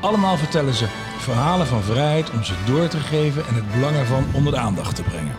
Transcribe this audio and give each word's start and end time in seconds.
Allemaal 0.00 0.36
vertellen 0.36 0.74
ze 0.74 0.86
verhalen 1.18 1.66
van 1.66 1.82
vrijheid 1.82 2.30
om 2.30 2.44
ze 2.44 2.54
door 2.66 2.88
te 2.88 2.98
geven 2.98 3.46
en 3.46 3.54
het 3.54 3.72
belang 3.72 3.96
ervan 3.96 4.24
onder 4.32 4.52
de 4.52 4.58
aandacht 4.58 4.96
te 4.96 5.02
brengen. 5.02 5.36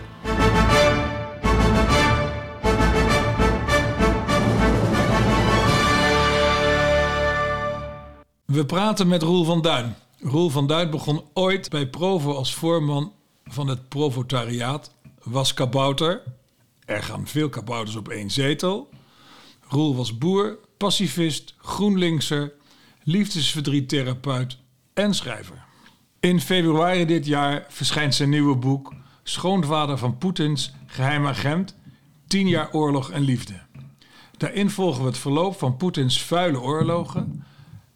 We 8.45 8.65
praten 8.65 9.07
met 9.07 9.21
Roel 9.21 9.43
van 9.43 9.61
Duin. 9.61 9.95
Roel 10.19 10.49
van 10.49 10.67
Duin 10.67 10.89
begon 10.89 11.23
ooit 11.33 11.69
bij 11.69 11.87
Provo 11.87 12.33
als 12.33 12.53
voorman 12.53 13.11
van 13.45 13.67
het 13.67 13.89
Provotariaat, 13.89 14.91
was 15.23 15.53
kabouter. 15.53 16.23
Er 16.85 17.03
gaan 17.03 17.27
veel 17.27 17.49
kabouters 17.49 17.95
op 17.95 18.09
één 18.09 18.29
zetel. 18.29 18.89
Roel 19.67 19.95
was 19.95 20.17
boer, 20.17 20.57
pacifist, 20.77 21.55
groenlinkser, 21.57 22.53
liefdesverdriettherapeut 23.07 24.57
en 24.93 25.13
schrijver. 25.13 25.65
In 26.19 26.41
februari 26.41 27.05
dit 27.05 27.25
jaar 27.25 27.65
verschijnt 27.69 28.15
zijn 28.15 28.29
nieuwe 28.29 28.55
boek 28.55 28.93
Schoonvader 29.23 29.97
van 29.97 30.17
Poetins 30.17 30.73
geheim 30.85 31.27
agent, 31.27 31.75
10 32.27 32.47
jaar 32.47 32.71
oorlog 32.71 33.11
en 33.11 33.21
liefde. 33.21 33.53
Daarin 34.37 34.69
volgen 34.69 35.01
we 35.01 35.07
het 35.07 35.17
verloop 35.17 35.57
van 35.57 35.77
Poetins 35.77 36.21
vuile 36.21 36.61
oorlogen 36.61 37.43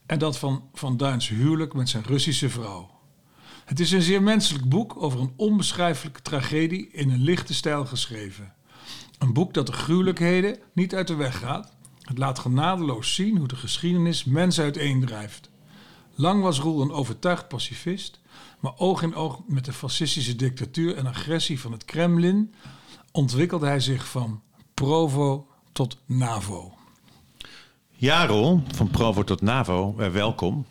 en 0.06 0.20
dat 0.20 0.38
van 0.38 0.64
Van 0.74 0.98
Duins 0.98 1.30
huwelijk 1.30 1.74
met 1.74 1.90
zijn 1.90 2.04
Russische 2.04 2.50
vrouw. 2.50 2.90
Het 3.66 3.80
is 3.80 3.92
een 3.92 4.02
zeer 4.02 4.24
menselijk 4.24 4.70
boek 4.70 5.04
over 5.04 5.20
een 5.20 5.34
onbeschrijfelijke 5.36 6.22
tragedie 6.22 6.90
in 6.92 7.10
een 7.10 7.22
lichte 7.22 7.54
stijl 7.54 7.86
geschreven. 7.86 8.54
Een 9.18 9.34
boek 9.34 9.54
dat 9.54 9.66
de 9.66 9.74
gruwelijkheden 9.74 10.58
niet 10.74 10.96
uit 10.96 11.08
de 11.08 11.16
weg 11.16 11.38
gaat. 11.40 11.80
Het 12.12 12.20
laat 12.20 12.40
genadeloos 12.40 13.14
zien 13.14 13.38
hoe 13.38 13.48
de 13.48 13.56
geschiedenis 13.56 14.24
mensen 14.24 14.64
uiteendrijft. 14.64 15.50
Lang 16.16 16.44
was 16.44 16.60
Roel 16.60 16.82
een 16.82 16.92
overtuigd 16.92 17.48
pacifist, 17.48 18.20
maar 18.60 18.74
oog 18.78 19.02
in 19.02 19.16
oog 19.16 19.42
met 19.48 19.66
de 19.66 19.74
fascistische 19.74 20.36
dictatuur 20.36 20.98
en 20.98 21.06
agressie 21.06 21.60
van 21.60 21.72
het 21.72 21.86
Kremlin 21.86 22.54
ontwikkelde 23.12 23.66
hij 23.66 23.80
zich 23.80 24.08
van 24.08 24.42
Provo 24.74 25.48
tot 25.72 25.98
NAVO. 26.06 26.74
Ja, 27.90 28.26
Rol, 28.26 28.62
van 28.72 28.90
Provo 28.90 29.24
tot 29.24 29.42
NAVO, 29.42 29.96
eh, 29.98 30.10
welkom. 30.10 30.66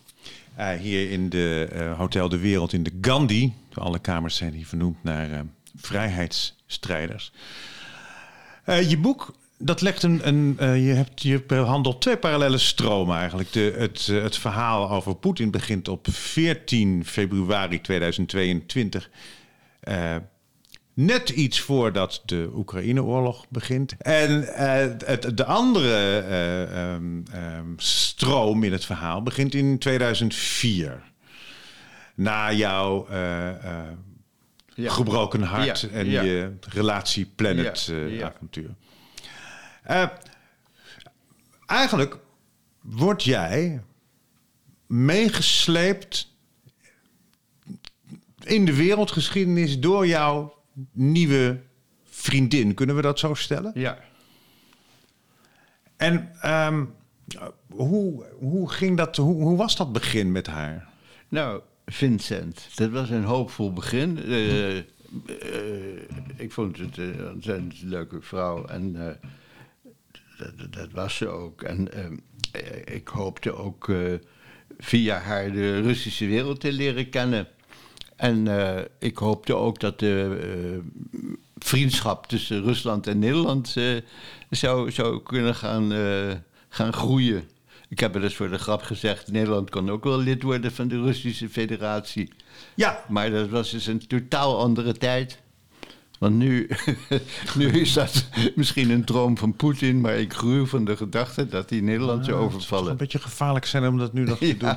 Uh, 0.59 0.73
hier 0.73 1.11
in 1.11 1.29
de 1.29 1.71
uh, 1.73 1.99
Hotel 1.99 2.29
de 2.29 2.39
Wereld 2.39 2.73
in 2.73 2.83
de 2.83 2.99
Gandhi. 3.01 3.53
Alle 3.75 3.99
kamers 3.99 4.37
zijn 4.37 4.53
hier 4.53 4.67
vernoemd 4.67 5.03
naar 5.03 5.45
vrijheidsstrijders. 5.77 7.33
je 8.65 8.99
boek, 8.99 9.35
dat 9.61 9.81
legt 9.81 10.03
een. 10.03 10.29
een 10.29 10.57
je, 10.83 10.93
hebt, 10.93 11.23
je 11.23 11.43
behandelt 11.43 12.01
twee 12.01 12.17
parallele 12.17 12.59
stromen 12.59 13.17
eigenlijk. 13.17 13.53
De, 13.53 13.75
het, 13.79 14.07
het 14.07 14.37
verhaal 14.37 14.91
over 14.91 15.15
Poetin 15.15 15.51
begint 15.51 15.89
op 15.89 16.07
14 16.11 17.05
februari 17.05 17.81
2022 17.81 19.11
net 20.95 21.29
iets 21.29 21.61
voordat 21.61 22.23
de 22.25 22.51
Oekraïne-oorlog 22.55 23.49
begint. 23.49 23.97
En 23.99 24.41
uh, 24.41 24.49
het, 25.07 25.37
de 25.37 25.45
andere 25.45 26.25
um, 26.95 27.25
um, 27.35 27.75
stroom 27.77 28.63
in 28.63 28.73
het 28.73 28.85
verhaal 28.85 29.23
begint 29.23 29.55
in 29.55 29.79
2004. 29.79 31.03
Na 32.15 32.53
jouw 32.53 33.07
ja. 34.75 34.91
gebroken 34.91 35.43
hart 35.43 35.81
ja. 35.81 35.89
en 35.89 36.11
ja. 36.11 36.23
je 36.23 36.53
relatie 36.69 37.33
Planet 37.37 37.93
avontuur. 38.23 38.75
Eigenlijk 41.67 42.19
word 42.81 43.25
jij 43.25 43.83
meegesleept 44.87 46.35
in 48.45 48.65
de 48.65 48.75
wereldgeschiedenis 48.75 49.81
door 49.81 50.07
jouw 50.07 50.55
nieuwe 50.93 51.61
vriendin. 52.05 52.75
Kunnen 52.75 52.97
we 52.97 53.03
dat 53.03 53.19
zo 53.19 53.35
stellen? 53.35 53.73
Ja. 53.75 53.99
En 55.97 56.31
um, 56.45 56.95
hoe, 57.71 58.25
hoe 58.39 58.71
ging 58.71 58.97
dat, 58.97 59.17
hoe, 59.17 59.43
hoe 59.43 59.57
was 59.57 59.77
dat 59.77 59.93
begin 59.93 60.33
met 60.33 60.47
haar? 60.47 60.89
Nou, 61.29 61.61
Vincent, 61.87 62.69
dat 62.75 62.91
was 62.91 63.11
een 63.11 63.25
hoopvol 63.25 63.73
begin. 63.73 64.19
Uh, 64.19 64.77
uh, 64.77 64.83
ik 66.37 66.53
vond 66.53 66.79
het 66.79 66.97
een 66.97 67.31
ontzettend 67.33 67.83
leuke 67.83 68.21
vrouw 68.21 68.67
en 68.67 68.95
uh, 68.95 69.09
dat, 70.57 70.73
dat, 70.73 70.93
was 70.93 71.17
ze 71.17 71.29
ook. 71.29 71.63
En 71.63 71.89
ik 72.85 73.09
hoopte 73.09 73.55
ook 73.55 73.93
via 74.79 75.19
haar 75.19 75.53
de 75.53 75.81
Russische 75.81 76.27
wereld 76.27 76.61
te 76.61 76.73
leren 76.73 77.09
kennen. 77.09 77.49
En 78.17 78.47
uh, 78.47 78.79
ik 78.99 79.19
hoopte 79.19 79.55
ook 79.55 79.81
dat 79.81 79.99
de 79.99 80.81
vriendschap 81.59 82.27
tussen 82.27 82.63
Rusland 82.63 83.07
en 83.07 83.19
Nederland 83.19 83.77
zou, 84.51 84.91
zou 84.91 85.23
kunnen 85.23 85.55
gaan, 85.55 85.93
gaan 86.69 86.93
groeien. 86.93 87.45
Ik 87.91 88.01
heb 88.01 88.13
wel 88.13 88.23
eens 88.23 88.35
voor 88.35 88.51
de 88.51 88.59
grap 88.59 88.83
gezegd: 88.83 89.33
Nederland 89.33 89.71
kan 89.71 89.91
ook 89.91 90.05
wel 90.05 90.19
lid 90.19 90.43
worden 90.43 90.73
van 90.73 90.89
de 90.89 91.01
Russische 91.01 91.49
Federatie. 91.49 92.33
Ja. 92.75 93.05
Maar 93.09 93.31
dat 93.31 93.49
was 93.49 93.71
dus 93.71 93.87
een 93.87 94.07
totaal 94.07 94.59
andere 94.59 94.93
tijd. 94.93 95.41
Want 96.21 96.35
nu, 96.35 96.69
nu 97.59 97.69
is 97.81 97.93
dat 97.93 98.29
misschien 98.55 98.91
een 98.91 99.05
droom 99.05 99.39
van 99.39 99.57
Poetin, 99.57 100.01
maar 100.01 100.19
ik 100.19 100.33
gruw 100.33 100.67
van 100.67 100.85
de 100.85 100.97
gedachte 100.97 101.49
dat 101.49 101.71
hij 101.71 101.81
Nederland 101.81 102.25
zou 102.25 102.39
overvallen. 102.39 102.83
Het 102.83 102.93
een 102.93 102.99
beetje 102.99 103.19
gevaarlijk 103.19 103.67
zijn 103.67 103.87
om 103.87 103.99
dat 103.99 104.13
nu 104.13 104.25
nog 104.25 104.39
te 104.39 104.57
doen. 104.59 104.77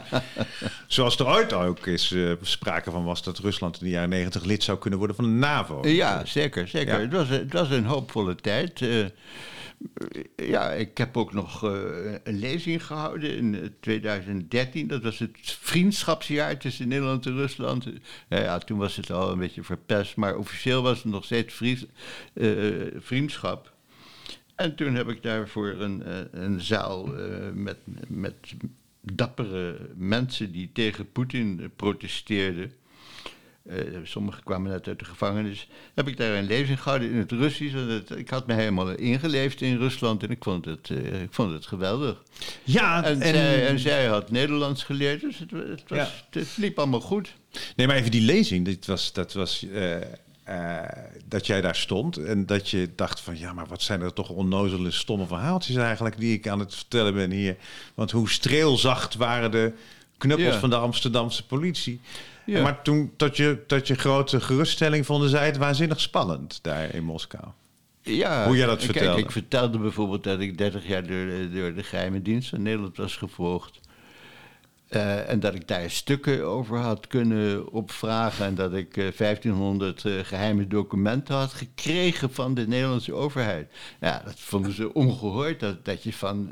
Zoals 0.88 1.20
er 1.20 1.28
ooit 1.28 1.54
ook 1.54 1.88
is 1.88 2.12
uh, 2.12 2.34
sprake 2.42 2.92
van 2.92 3.04
was 3.04 3.24
dat 3.24 3.38
Rusland 3.38 3.80
in 3.80 3.86
de 3.86 3.92
jaren 3.92 4.10
negentig 4.10 4.44
lid 4.44 4.64
zou 4.64 4.78
kunnen 4.78 5.00
worden 5.00 5.16
van 5.16 5.26
de 5.26 5.32
NAVO. 5.32 5.88
Ja, 5.88 6.26
zeker. 6.26 6.68
zeker. 6.68 6.94
Ja. 6.94 7.00
Het, 7.00 7.14
was, 7.14 7.30
het 7.30 7.54
was 7.54 7.70
een 7.70 7.86
hoopvolle 7.86 8.36
tijd. 8.36 8.82
Uh, 8.82 9.06
ja, 10.36 10.72
ik 10.72 10.98
heb 10.98 11.18
ook 11.18 11.34
nog 11.34 11.64
uh, 11.64 11.72
een 12.24 12.40
lezing 12.40 12.86
gehouden 12.86 13.36
in 13.36 13.76
2013. 13.80 14.88
Dat 14.88 15.04
was 15.04 15.20
het 15.20 15.38
vriendschapsjaar 15.42 16.58
tussen 16.58 16.88
Nederland 16.88 17.26
en 17.26 17.36
Rusland. 17.36 17.88
Uh, 17.88 17.94
ja, 18.30 18.58
toen 18.58 18.78
was 18.78 18.96
het 18.96 19.12
al 19.12 19.32
een 19.32 19.40
beetje 19.40 19.64
verpest, 19.64 20.16
maar 20.16 20.38
officieel 20.38 20.82
was 20.82 21.04
het 21.04 21.12
nog 21.12 21.26
steeds 21.26 21.62
vriendschap. 22.98 23.74
En 24.56 24.76
toen 24.76 24.96
heb 24.96 25.10
ik 25.10 25.24
daarvoor 25.24 25.68
een, 25.68 26.04
een 26.32 26.62
zaal 26.62 27.06
met, 27.54 27.78
met 28.08 28.36
dappere 29.02 29.90
mensen 29.96 30.52
die 30.52 30.70
tegen 30.74 31.12
Poetin 31.12 31.72
protesteerden. 31.76 32.72
Uh, 33.70 33.98
sommigen 34.04 34.44
kwamen 34.44 34.72
net 34.72 34.88
uit 34.88 35.00
de 35.00 35.06
gevangenis. 35.06 35.68
Heb 35.94 36.08
ik 36.08 36.18
daar 36.18 36.34
een 36.34 36.48
lezing 36.48 36.82
gehouden 36.82 37.12
in 37.12 37.18
het 37.18 37.32
Russisch. 37.32 37.76
En 37.76 37.88
het, 37.88 38.10
ik 38.10 38.30
had 38.30 38.48
me 38.48 38.54
helemaal 38.54 38.90
ingeleefd 38.90 39.62
in 39.62 39.78
Rusland 39.78 40.24
en 40.24 40.30
ik 40.30 40.44
vond 40.44 40.66
het, 40.66 40.90
uh, 40.90 41.22
ik 41.22 41.34
vond 41.34 41.52
het 41.52 41.66
geweldig. 41.66 42.24
Ja, 42.64 43.04
en, 43.04 43.22
en, 43.22 43.34
zij, 43.34 43.68
en 43.68 43.80
zij 43.80 44.06
had 44.06 44.32
Nederlands 44.32 44.84
geleerd, 44.84 45.22
dus 45.22 45.40
het, 45.40 45.52
het, 45.52 45.84
was, 45.88 45.98
ja. 45.98 46.40
het 46.40 46.58
liep 46.58 46.78
allemaal 46.78 47.02
goed. 47.02 47.34
Nee, 47.76 47.88
maar 47.88 47.96
even 47.96 48.12
die 48.12 48.22
lezing, 48.22 48.66
dit 48.66 48.86
was, 48.86 49.14
dat 49.14 49.34
was. 49.34 49.64
Uh, 49.64 49.96
uh, 50.50 50.80
dat 51.28 51.48
jij 51.48 51.62
daar 51.62 51.76
stond 51.76 52.18
en 52.18 52.46
dat 52.46 52.70
je 52.70 52.90
dacht 52.96 53.20
van 53.20 53.40
ja, 53.40 53.54
maar 53.54 53.68
wat 53.68 53.82
zijn 53.82 54.02
er 54.02 54.14
toch 54.14 54.30
onnozele, 54.30 54.92
stomme 54.92 55.28
verhaaltjes 55.28 55.76
eigenlijk 55.76 56.18
die 56.18 56.34
ik 56.34 56.48
aan 56.48 56.60
het 56.60 56.76
vertellen 56.76 57.14
ben 57.14 57.32
hier. 57.32 57.58
Want 57.94 58.12
hoe 58.12 58.30
streelzacht 58.30 59.16
waren 59.16 59.52
de 59.52 59.74
knuppels 60.18 60.54
ja. 60.54 60.60
van 60.60 60.70
de 60.70 60.76
Amsterdamse 60.76 61.46
politie. 61.46 62.00
Ja. 62.46 62.62
Maar 62.62 62.82
toen, 62.82 63.14
tot 63.16 63.38
je, 63.38 63.64
tot 63.68 63.88
je 63.88 63.96
grote 63.96 64.42
geruststelling, 64.42 65.06
vonden 65.06 65.30
zij 65.30 65.46
het 65.46 65.58
waanzinnig 65.58 66.00
spannend 66.00 66.60
daar 66.62 66.94
in 66.96 67.04
Moskou. 67.04 67.44
Ja, 68.02 68.46
Hoe 68.46 68.58
jij 68.58 68.66
dat 68.66 68.84
vertelde. 68.84 69.14
Kijk, 69.14 69.26
ik 69.26 69.32
vertelde 69.32 69.78
bijvoorbeeld 69.78 70.24
dat 70.24 70.40
ik 70.40 70.58
30 70.58 70.88
jaar 70.88 71.08
door, 71.08 71.28
door 71.54 71.74
de 71.74 71.84
geheime 71.84 72.22
dienst 72.22 72.50
van 72.50 72.62
Nederland 72.62 72.98
was 72.98 73.18
gevolgd. 73.18 73.80
Uh, 74.90 75.30
en 75.30 75.40
dat 75.40 75.54
ik 75.54 75.68
daar 75.68 75.90
stukken 75.90 76.46
over 76.46 76.78
had 76.78 77.08
kunnen 77.08 77.72
opvragen. 77.72 78.46
En 78.46 78.56
dat 78.56 78.74
ik 78.74 78.98
uh, 78.98 79.12
1500 79.12 80.04
uh, 80.04 80.20
geheime 80.24 80.68
documenten 80.68 81.36
had 81.36 81.54
gekregen 81.54 82.34
van 82.34 82.54
de 82.54 82.68
Nederlandse 82.68 83.14
overheid. 83.14 83.72
Ja, 84.00 84.22
dat 84.26 84.40
vonden 84.40 84.74
ze 84.74 84.94
ongehoord. 84.94 85.60
Dat, 85.60 85.86
dat 85.86 86.04
je 86.04 86.14
van 86.14 86.52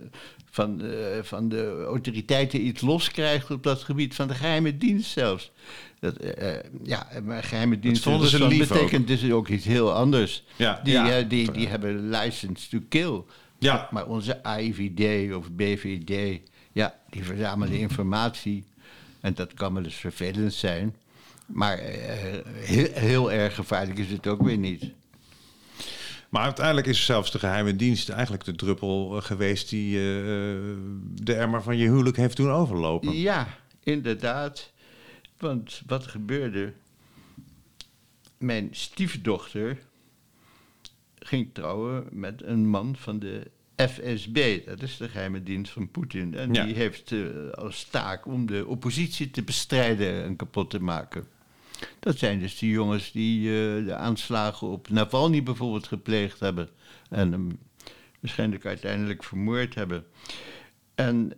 van, 0.51 0.81
eh, 0.81 0.93
van 1.21 1.49
de 1.49 1.83
autoriteiten 1.87 2.65
iets 2.65 2.81
loskrijgt 2.81 3.51
op 3.51 3.63
dat 3.63 3.83
gebied, 3.83 4.15
van 4.15 4.27
de 4.27 4.33
geheime 4.33 4.77
dienst 4.77 5.11
zelfs. 5.11 5.51
Dat, 5.99 6.15
eh, 6.15 6.55
eh, 6.55 6.63
ja, 6.83 7.07
maar 7.23 7.43
geheime 7.43 7.79
dienst 7.79 8.05
lief 8.05 8.67
betekent 8.67 9.07
dus 9.07 9.31
ook 9.31 9.47
iets 9.47 9.65
heel 9.65 9.93
anders. 9.93 10.43
Ja. 10.55 10.81
Die, 10.83 10.93
Ja. 10.93 11.21
die, 11.21 11.51
die 11.51 11.67
hebben 11.67 12.09
license 12.09 12.69
to 12.69 12.79
kill. 12.89 13.21
Ja. 13.59 13.87
Maar 13.91 14.05
onze 14.05 14.43
AIVD 14.43 15.33
of 15.33 15.51
BVD, 15.51 16.39
ja, 16.71 16.95
die 17.09 17.23
verzamelen 17.23 17.77
informatie. 17.77 18.63
En 19.21 19.33
dat 19.33 19.53
kan 19.53 19.73
wel 19.73 19.83
eens 19.83 19.95
vervelend 19.95 20.53
zijn. 20.53 20.95
Maar 21.45 21.77
heel, 22.53 22.87
heel 22.93 23.31
erg 23.31 23.55
gevaarlijk 23.55 23.99
is 23.99 24.09
het 24.09 24.27
ook 24.27 24.41
weer 24.41 24.57
niet. 24.57 24.83
Maar 26.31 26.43
uiteindelijk 26.43 26.87
is 26.87 27.05
zelfs 27.05 27.31
de 27.31 27.39
geheime 27.39 27.75
dienst 27.75 28.09
eigenlijk 28.09 28.43
de 28.43 28.55
druppel 28.55 29.17
eh, 29.17 29.23
geweest 29.23 29.69
die 29.69 29.97
eh, 29.97 30.03
de 31.13 31.33
emmer 31.33 31.63
van 31.63 31.77
je 31.77 31.87
huwelijk 31.87 32.17
heeft 32.17 32.37
doen 32.37 32.51
overlopen. 32.51 33.13
Ja, 33.17 33.47
inderdaad. 33.83 34.71
Want 35.37 35.81
wat 35.87 36.07
gebeurde? 36.07 36.73
Mijn 38.37 38.67
stiefdochter 38.71 39.77
ging 41.19 41.49
trouwen 41.53 42.07
met 42.11 42.43
een 42.43 42.67
man 42.67 42.95
van 42.95 43.19
de 43.19 43.51
FSB. 43.75 44.65
Dat 44.65 44.81
is 44.81 44.97
de 44.97 45.09
geheime 45.09 45.43
dienst 45.43 45.71
van 45.71 45.91
Poetin. 45.91 46.35
En 46.35 46.53
Ja. 46.53 46.65
die 46.65 46.75
heeft 46.75 47.13
als 47.53 47.83
taak 47.83 48.25
om 48.25 48.45
de 48.45 48.67
oppositie 48.67 49.31
te 49.31 49.43
bestrijden 49.43 50.23
en 50.23 50.35
kapot 50.35 50.69
te 50.69 50.79
maken. 50.81 51.23
Dat 51.99 52.17
zijn 52.17 52.39
dus 52.39 52.57
die 52.57 52.71
jongens 52.71 53.11
die 53.11 53.47
eh, 53.49 53.85
de 53.85 53.95
aanslagen 53.95 54.67
op 54.67 54.89
Navalny 54.89 55.43
bijvoorbeeld 55.43 55.87
gepleegd 55.87 56.39
hebben. 56.39 56.69
En 57.09 57.31
hem 57.31 57.59
waarschijnlijk 58.19 58.65
uiteindelijk 58.65 59.23
vermoord 59.23 59.75
hebben. 59.75 60.05
En 60.95 61.33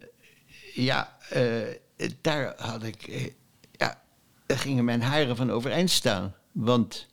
ja, 0.73 1.17
eh, 1.29 2.07
daar 2.21 2.53
had 2.57 2.83
ik. 2.83 3.07
eh, 3.07 3.29
ja, 3.71 4.01
daar 4.45 4.57
gingen 4.57 4.85
mijn 4.85 5.01
haren 5.01 5.35
van 5.35 5.51
overeind 5.51 5.89
staan. 5.89 6.35
Want 6.51 7.07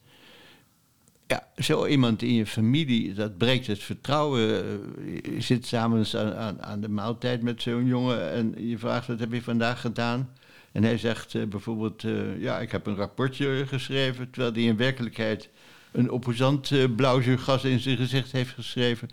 ja, 1.31 1.49
zo 1.56 1.87
iemand 1.87 2.23
in 2.23 2.35
je 2.35 2.47
familie, 2.47 3.15
dat 3.15 3.38
breekt 3.38 3.67
het 3.67 3.79
vertrouwen. 3.82 4.65
Eh, 4.65 5.35
Je 5.35 5.41
zit 5.41 5.67
samen 5.67 6.06
aan, 6.15 6.35
aan, 6.35 6.62
aan 6.62 6.81
de 6.81 6.88
maaltijd 6.88 7.43
met 7.43 7.62
zo'n 7.62 7.87
jongen 7.87 8.32
en 8.32 8.69
je 8.69 8.79
vraagt: 8.79 9.06
wat 9.06 9.19
heb 9.21 9.32
je 9.32 9.43
vandaag 9.43 9.81
gedaan? 9.81 10.31
En 10.73 10.82
hij 10.82 10.99
zegt 10.99 11.35
eh, 11.35 11.44
bijvoorbeeld: 11.47 12.05
eh, 12.05 12.41
Ja, 12.41 12.59
ik 12.59 12.71
heb 12.73 12.87
een 12.87 12.97
rapportje 12.97 13.65
geschreven. 13.67 14.31
Terwijl 14.31 14.53
hij 14.53 14.62
in 14.62 14.77
werkelijkheid 14.77 15.49
een 15.93 16.11
opposant 16.11 16.73
blauwzuurgas 16.97 17.65
in 17.65 17.81
zijn 17.81 17.97
gezicht 17.97 18.32
heeft 18.32 18.55
geschreven. 18.55 19.09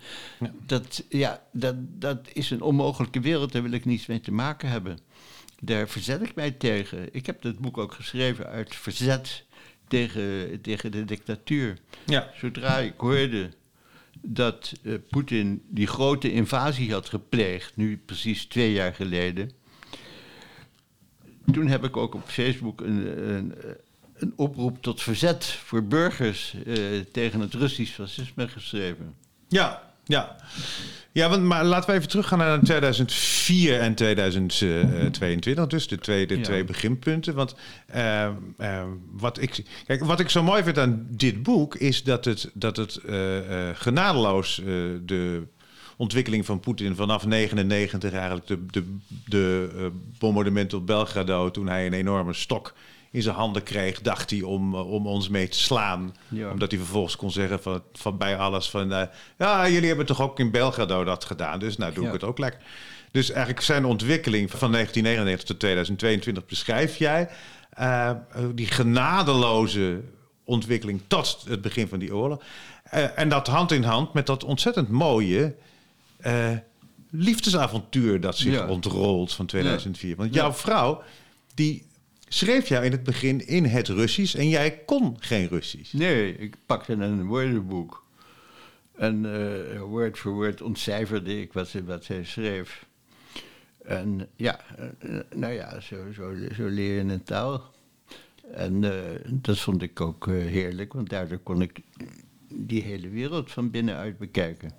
Dat, 0.66 1.04
ja, 1.08 1.42
dat, 1.52 1.74
dat 1.78 2.28
is 2.32 2.50
een 2.50 2.62
onmogelijke 2.62 3.20
wereld, 3.20 3.52
daar 3.52 3.62
wil 3.62 3.72
ik 3.72 3.84
niets 3.84 4.06
mee 4.06 4.20
te 4.20 4.32
maken 4.32 4.68
hebben. 4.68 4.98
Daar 5.60 5.88
verzet 5.88 6.22
ik 6.22 6.34
mij 6.34 6.50
tegen. 6.50 7.14
Ik 7.14 7.26
heb 7.26 7.42
dat 7.42 7.58
boek 7.58 7.78
ook 7.78 7.92
geschreven 7.92 8.46
uit 8.46 8.74
verzet 8.74 9.44
tegen, 9.88 10.60
tegen 10.60 10.90
de 10.90 11.04
dictatuur. 11.04 11.78
Ja. 12.06 12.30
Zodra 12.34 12.78
ik 12.78 12.94
hoorde 12.96 13.50
dat 14.20 14.72
eh, 14.82 14.94
Poetin 15.10 15.62
die 15.68 15.86
grote 15.86 16.32
invasie 16.32 16.92
had 16.92 17.08
gepleegd, 17.08 17.76
nu 17.76 17.96
precies 18.04 18.46
twee 18.46 18.72
jaar 18.72 18.94
geleden. 18.94 19.50
Toen 21.52 21.66
heb 21.66 21.84
ik 21.84 21.96
ook 21.96 22.14
op 22.14 22.28
Facebook 22.28 22.80
een, 22.80 23.28
een, 23.28 23.54
een 24.14 24.32
oproep 24.36 24.82
tot 24.82 25.02
verzet 25.02 25.44
voor 25.44 25.84
burgers 25.84 26.54
eh, 26.66 26.74
tegen 27.12 27.40
het 27.40 27.54
Russisch 27.54 27.94
fascisme 27.94 28.48
geschreven. 28.48 29.14
Ja, 29.48 29.87
ja. 30.08 30.36
Ja, 31.12 31.28
want, 31.28 31.42
maar 31.42 31.64
laten 31.64 31.90
we 31.90 31.96
even 31.96 32.08
teruggaan 32.08 32.38
naar 32.38 32.60
2004 32.60 33.80
en 33.80 33.94
2022. 33.94 35.66
Dus 35.66 35.88
de 35.88 35.98
twee, 35.98 36.26
de 36.26 36.36
Ja. 36.36 36.42
twee 36.42 36.64
beginpunten. 36.64 37.34
Want 37.34 37.54
eh, 37.86 38.24
eh, 38.24 38.32
wat, 39.12 39.40
ik, 39.42 39.64
kijk, 39.86 40.04
wat 40.04 40.20
ik 40.20 40.28
zo 40.28 40.42
mooi 40.42 40.62
vind 40.62 40.78
aan 40.78 41.06
dit 41.10 41.42
boek... 41.42 41.74
is 41.74 42.02
dat 42.02 42.24
het, 42.24 42.50
dat 42.54 42.76
het 42.76 42.96
eh, 42.96 43.68
eh, 43.68 43.76
genadeloos 43.76 44.58
eh, 44.60 44.66
de 45.02 45.42
ontwikkeling 45.96 46.46
van 46.46 46.60
Poetin 46.60 46.96
vanaf 46.96 47.26
99 47.26 48.12
eigenlijk 48.12 48.46
de, 48.46 48.66
de, 48.66 48.96
de 49.26 49.68
eh, 49.76 49.84
bombardement 50.18 50.74
op 50.74 50.86
Belgrado... 50.86 51.50
toen 51.50 51.68
hij 51.68 51.86
een 51.86 51.92
enorme 51.92 52.32
stok 52.32 52.74
in 53.10 53.22
zijn 53.22 53.34
handen 53.34 53.62
kreeg, 53.62 54.00
dacht 54.00 54.30
hij 54.30 54.42
om, 54.42 54.74
eh, 54.74 54.90
om 54.90 55.06
ons 55.06 55.28
mee 55.28 55.48
te 55.48 55.58
slaan. 55.58 56.14
Ja. 56.28 56.50
Omdat 56.50 56.70
hij 56.70 56.80
vervolgens 56.80 57.16
kon 57.16 57.30
zeggen 57.30 57.62
van, 57.62 57.82
van 57.92 58.18
bij 58.18 58.36
alles 58.36 58.70
van... 58.70 58.92
eh, 58.92 59.06
ja, 59.38 59.68
jullie 59.68 59.88
hebben 59.88 60.06
toch 60.06 60.20
ook 60.22 60.38
in 60.38 60.50
Belgrado 60.50 61.04
dat 61.04 61.24
gedaan, 61.24 61.58
dus 61.58 61.76
nou 61.76 61.92
doe 61.92 62.06
ik 62.06 62.12
het 62.12 62.24
ook 62.24 62.38
lekker. 62.38 62.60
Dus 63.10 63.30
eigenlijk 63.30 63.60
zijn 63.64 63.84
ontwikkeling 63.84 64.50
van 64.50 64.72
1999 64.72 65.46
tot 65.48 65.58
2022 65.58 66.46
beschrijf 66.46 66.96
jij. 66.96 67.28
eh, 67.70 68.10
die 68.54 68.66
genadeloze 68.66 70.00
ontwikkeling 70.44 71.00
tot 71.06 71.44
het 71.48 71.60
begin 71.60 71.88
van 71.88 71.98
die 71.98 72.14
oorlog. 72.14 72.42
En 73.14 73.28
dat 73.28 73.46
hand 73.46 73.72
in 73.72 73.82
hand 73.82 74.12
met 74.12 74.26
dat 74.26 74.44
ontzettend 74.44 74.88
mooie 74.88 75.54
liefdesavontuur 77.10 78.20
dat 78.20 78.36
zich 78.36 78.52
Ja. 78.52 78.66
ontrolt 78.68 79.32
van 79.32 79.46
2004. 79.46 80.16
Want 80.16 80.34
jouw 80.34 80.46
Ja. 80.48 80.54
vrouw, 80.54 81.02
die 81.54 81.86
schreef 82.28 82.68
jou 82.68 82.84
in 82.84 82.92
het 82.92 83.02
begin 83.02 83.46
in 83.46 83.64
het 83.64 83.88
Russisch 83.88 84.34
en 84.34 84.48
jij 84.48 84.78
kon 84.84 85.16
geen 85.18 85.48
Russisch. 85.48 85.92
Nee, 85.92 86.36
ik 86.36 86.54
pakte 86.66 86.92
een 86.92 87.26
woordenboek. 87.26 88.06
En 88.96 89.34
eh 89.34 89.80
woord 89.82 90.18
voor 90.18 90.32
woord 90.32 90.62
ontcijferde 90.62 91.40
ik 91.40 91.52
wat 91.52 91.72
wat 91.72 92.04
zij 92.04 92.24
schreef. 92.24 92.86
En 93.84 94.28
ja, 94.36 94.60
eh, 94.76 95.18
nou 95.34 95.52
ja, 95.52 95.80
zo, 95.80 96.12
zo, 96.12 96.34
zo 96.54 96.66
leer 96.66 96.94
je 96.94 97.12
een 97.12 97.22
taal. 97.22 97.74
En 98.52 98.84
eh, 98.84 99.20
dat 99.30 99.58
vond 99.58 99.82
ik 99.82 100.00
ook 100.00 100.26
heerlijk, 100.26 100.92
want 100.92 101.08
daardoor 101.08 101.38
kon 101.38 101.62
ik 101.62 101.80
die 102.48 102.82
hele 102.82 103.08
wereld 103.08 103.50
van 103.50 103.70
binnenuit 103.70 104.18
bekijken. 104.18 104.70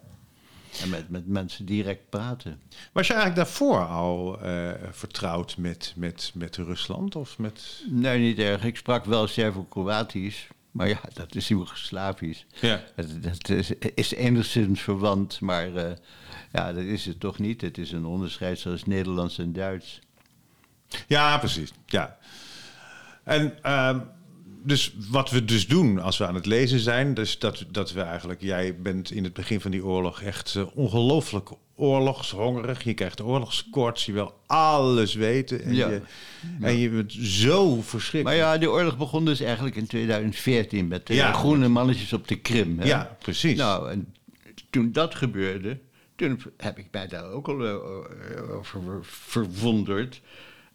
En 0.81 0.89
met, 0.89 1.10
met 1.10 1.27
mensen 1.27 1.66
direct 1.66 2.10
praten. 2.10 2.62
Was 2.92 3.07
je 3.07 3.13
eigenlijk 3.13 3.45
daarvoor 3.45 3.86
al 3.86 4.42
eh, 4.42 4.71
vertrouwd 4.92 5.57
met, 5.57 5.94
met, 5.95 6.31
met 6.33 6.56
Rusland? 6.56 7.16
Of 7.16 7.38
met... 7.38 7.83
Nee, 7.89 8.19
niet 8.19 8.39
erg. 8.39 8.63
Ik 8.63 8.77
sprak 8.77 9.06
wel 9.06 9.27
Servo-Kroatisch. 9.27 10.48
Maar 10.71 10.88
ja, 10.88 11.01
dat 11.13 11.36
is 11.36 11.48
Joegoslavisch. 11.48 12.45
Ja. 12.62 12.83
Dat, 12.95 13.24
dat 13.24 13.50
is, 13.50 13.71
is 13.94 14.13
enigszins 14.13 14.81
verwant, 14.81 15.39
maar 15.39 15.75
eh, 15.75 15.92
ja, 16.51 16.74
dat 16.74 16.83
is 16.83 17.06
het 17.06 17.19
toch 17.19 17.39
niet. 17.39 17.62
Het 17.62 17.77
is 17.77 17.92
een 17.92 18.06
onderscheid 18.06 18.60
zoals 18.60 18.86
Nederlands 18.86 19.38
en 19.38 19.54
Duits. 19.54 20.00
Ja, 21.07 21.38
precies. 21.38 21.72
Ja. 21.86 22.17
En 23.24 23.63
ehm, 23.63 24.00
dus 24.63 24.94
wat 25.10 25.30
we 25.30 25.46
dus 25.46 25.68
doen 25.68 26.00
als 26.00 26.18
we 26.18 26.28
aan 26.28 26.36
het 26.36 26.46
lezen 26.46 26.80
zijn, 26.80 27.13
dus 27.13 27.39
dat, 27.39 27.66
dat 27.72 27.92
we 27.94 28.01
eigenlijk, 28.01 28.42
jij 28.42 28.75
bent 28.82 29.12
in 29.12 29.24
het 29.24 29.34
begin 29.34 29.62
van 29.62 29.72
die 29.72 29.86
oorlog 29.86 30.22
echt 30.22 30.56
eh, 30.56 30.63
ongelooflijk 30.78 31.50
oorlogshongerig. 31.75 32.84
Je 32.84 32.94
krijgt 32.94 33.22
oorlogskoorts, 33.22 34.06
je 34.06 34.12
wil 34.12 34.39
alles 34.48 35.13
weten. 35.13 35.63
En, 35.63 35.75
Ja. 35.75 35.89
je, 35.89 36.01
en 36.62 36.78
je 36.78 36.89
bent 36.89 37.12
zo 37.20 37.82
verschrikkelijk. 37.82 38.42
Maar 38.42 38.51
ja, 38.54 38.58
de 38.60 38.70
oorlog 38.72 38.98
begon 38.98 39.25
dus 39.25 39.39
eigenlijk 39.39 39.75
in 39.75 39.88
2014 39.88 40.88
met 40.88 41.08
de 41.08 41.13
Ja. 41.13 41.34
groene 41.34 41.68
mannetjes 41.68 42.13
op 42.13 42.28
de 42.28 42.36
Krim. 42.39 42.80
Hè? 42.80 42.86
Ja, 42.86 43.18
precies. 43.20 43.58
Nou, 43.58 43.89
en 43.92 44.13
toen 44.70 44.92
dat 44.92 45.16
gebeurde, 45.16 45.80
toen 46.16 46.42
heb 46.58 46.78
ik 46.78 46.88
mij 46.92 47.08
daar 47.08 47.32
ook 47.32 47.48
al 47.48 47.66
eh, 47.68 47.75
over 48.58 48.82
verwonderd. 49.01 50.22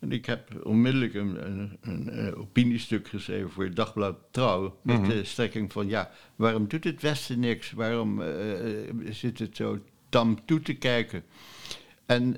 En 0.05 0.13
ik 0.13 0.27
heb 0.27 0.65
onmiddellijk 0.67 1.15
een, 1.15 1.47
een, 1.47 1.79
een, 1.81 2.09
eh, 2.11 2.39
opiniestuk 2.41 3.09
geschreven 3.09 3.51
voor 3.51 3.65
het 3.65 3.77
dagblad 3.77 4.17
Trouw. 4.31 4.79
Met 4.83 5.01
Mhm. 5.01 5.09
de 5.09 5.25
strekking 5.25 5.73
van, 5.73 5.89
ja, 5.89 6.11
waarom 6.37 6.69
doet 6.69 6.85
het 6.85 7.03
Westen 7.03 7.41
niks? 7.41 7.73
Waarom 7.73 8.23
eh, 8.23 8.89
eh, 8.89 8.95
zit 9.11 9.39
het 9.39 9.57
zo 9.57 9.79
tam 10.09 10.45
toe 10.45 10.61
te 10.61 10.75
kijken? 10.75 11.23
En 12.07 12.37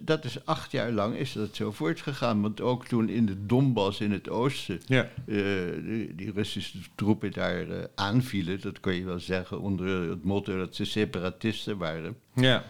dat 0.00 0.24
is 0.24 0.44
acht 0.46 0.72
jaar 0.72 0.90
lang 0.90 1.16
is 1.16 1.32
dat 1.32 1.56
zo 1.56 1.72
voortgegaan. 1.72 2.42
Want 2.42 2.60
ook 2.60 2.86
toen 2.86 3.08
in 3.08 3.26
de 3.26 3.46
Donbass 3.46 4.00
in 4.00 4.12
het 4.12 4.28
oosten... 4.28 4.80
Ja. 4.86 5.02
eh, 5.26 5.36
die, 5.84 6.14
die 6.14 6.32
Russische 6.32 6.78
troepen 6.94 7.32
daar 7.32 7.68
eh, 7.68 7.84
aanvielen... 7.94 8.60
dat 8.60 8.80
kun 8.80 8.94
je 8.94 9.04
wel 9.04 9.20
zeggen 9.20 9.60
onder 9.60 10.08
het 10.10 10.24
motto 10.24 10.58
dat 10.58 10.74
ze 10.74 10.84
separatisten 10.84 11.78
waren... 11.78 12.16
Ja. 12.34 12.64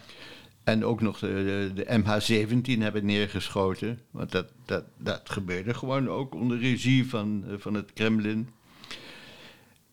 En 0.64 0.84
ook 0.84 1.00
nog 1.00 1.18
de, 1.18 1.70
de, 1.74 1.82
de 1.84 2.00
MH17 2.00 2.78
hebben 2.78 3.06
neergeschoten. 3.06 4.00
Want 4.10 4.32
dat, 4.32 4.52
dat, 4.64 4.84
dat 4.98 5.30
gebeurde 5.30 5.74
gewoon 5.74 6.08
ook 6.08 6.34
onder 6.34 6.58
regie 6.58 7.08
van, 7.08 7.44
eh, 7.48 7.54
van 7.58 7.74
het 7.74 7.92
Kremlin. 7.92 8.48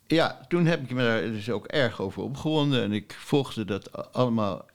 Ja, 0.08 0.46
toen 0.48 0.66
heb 0.66 0.84
ik 0.84 0.92
me 0.92 1.04
daar 1.04 1.22
dus 1.22 1.50
ook 1.50 1.66
erg 1.66 2.02
over 2.02 2.22
opgewonden. 2.22 2.84
En 2.84 2.92
ik 2.92 3.14
volgde 3.14 3.66
dat 3.66 4.14
allemaal 4.14 4.66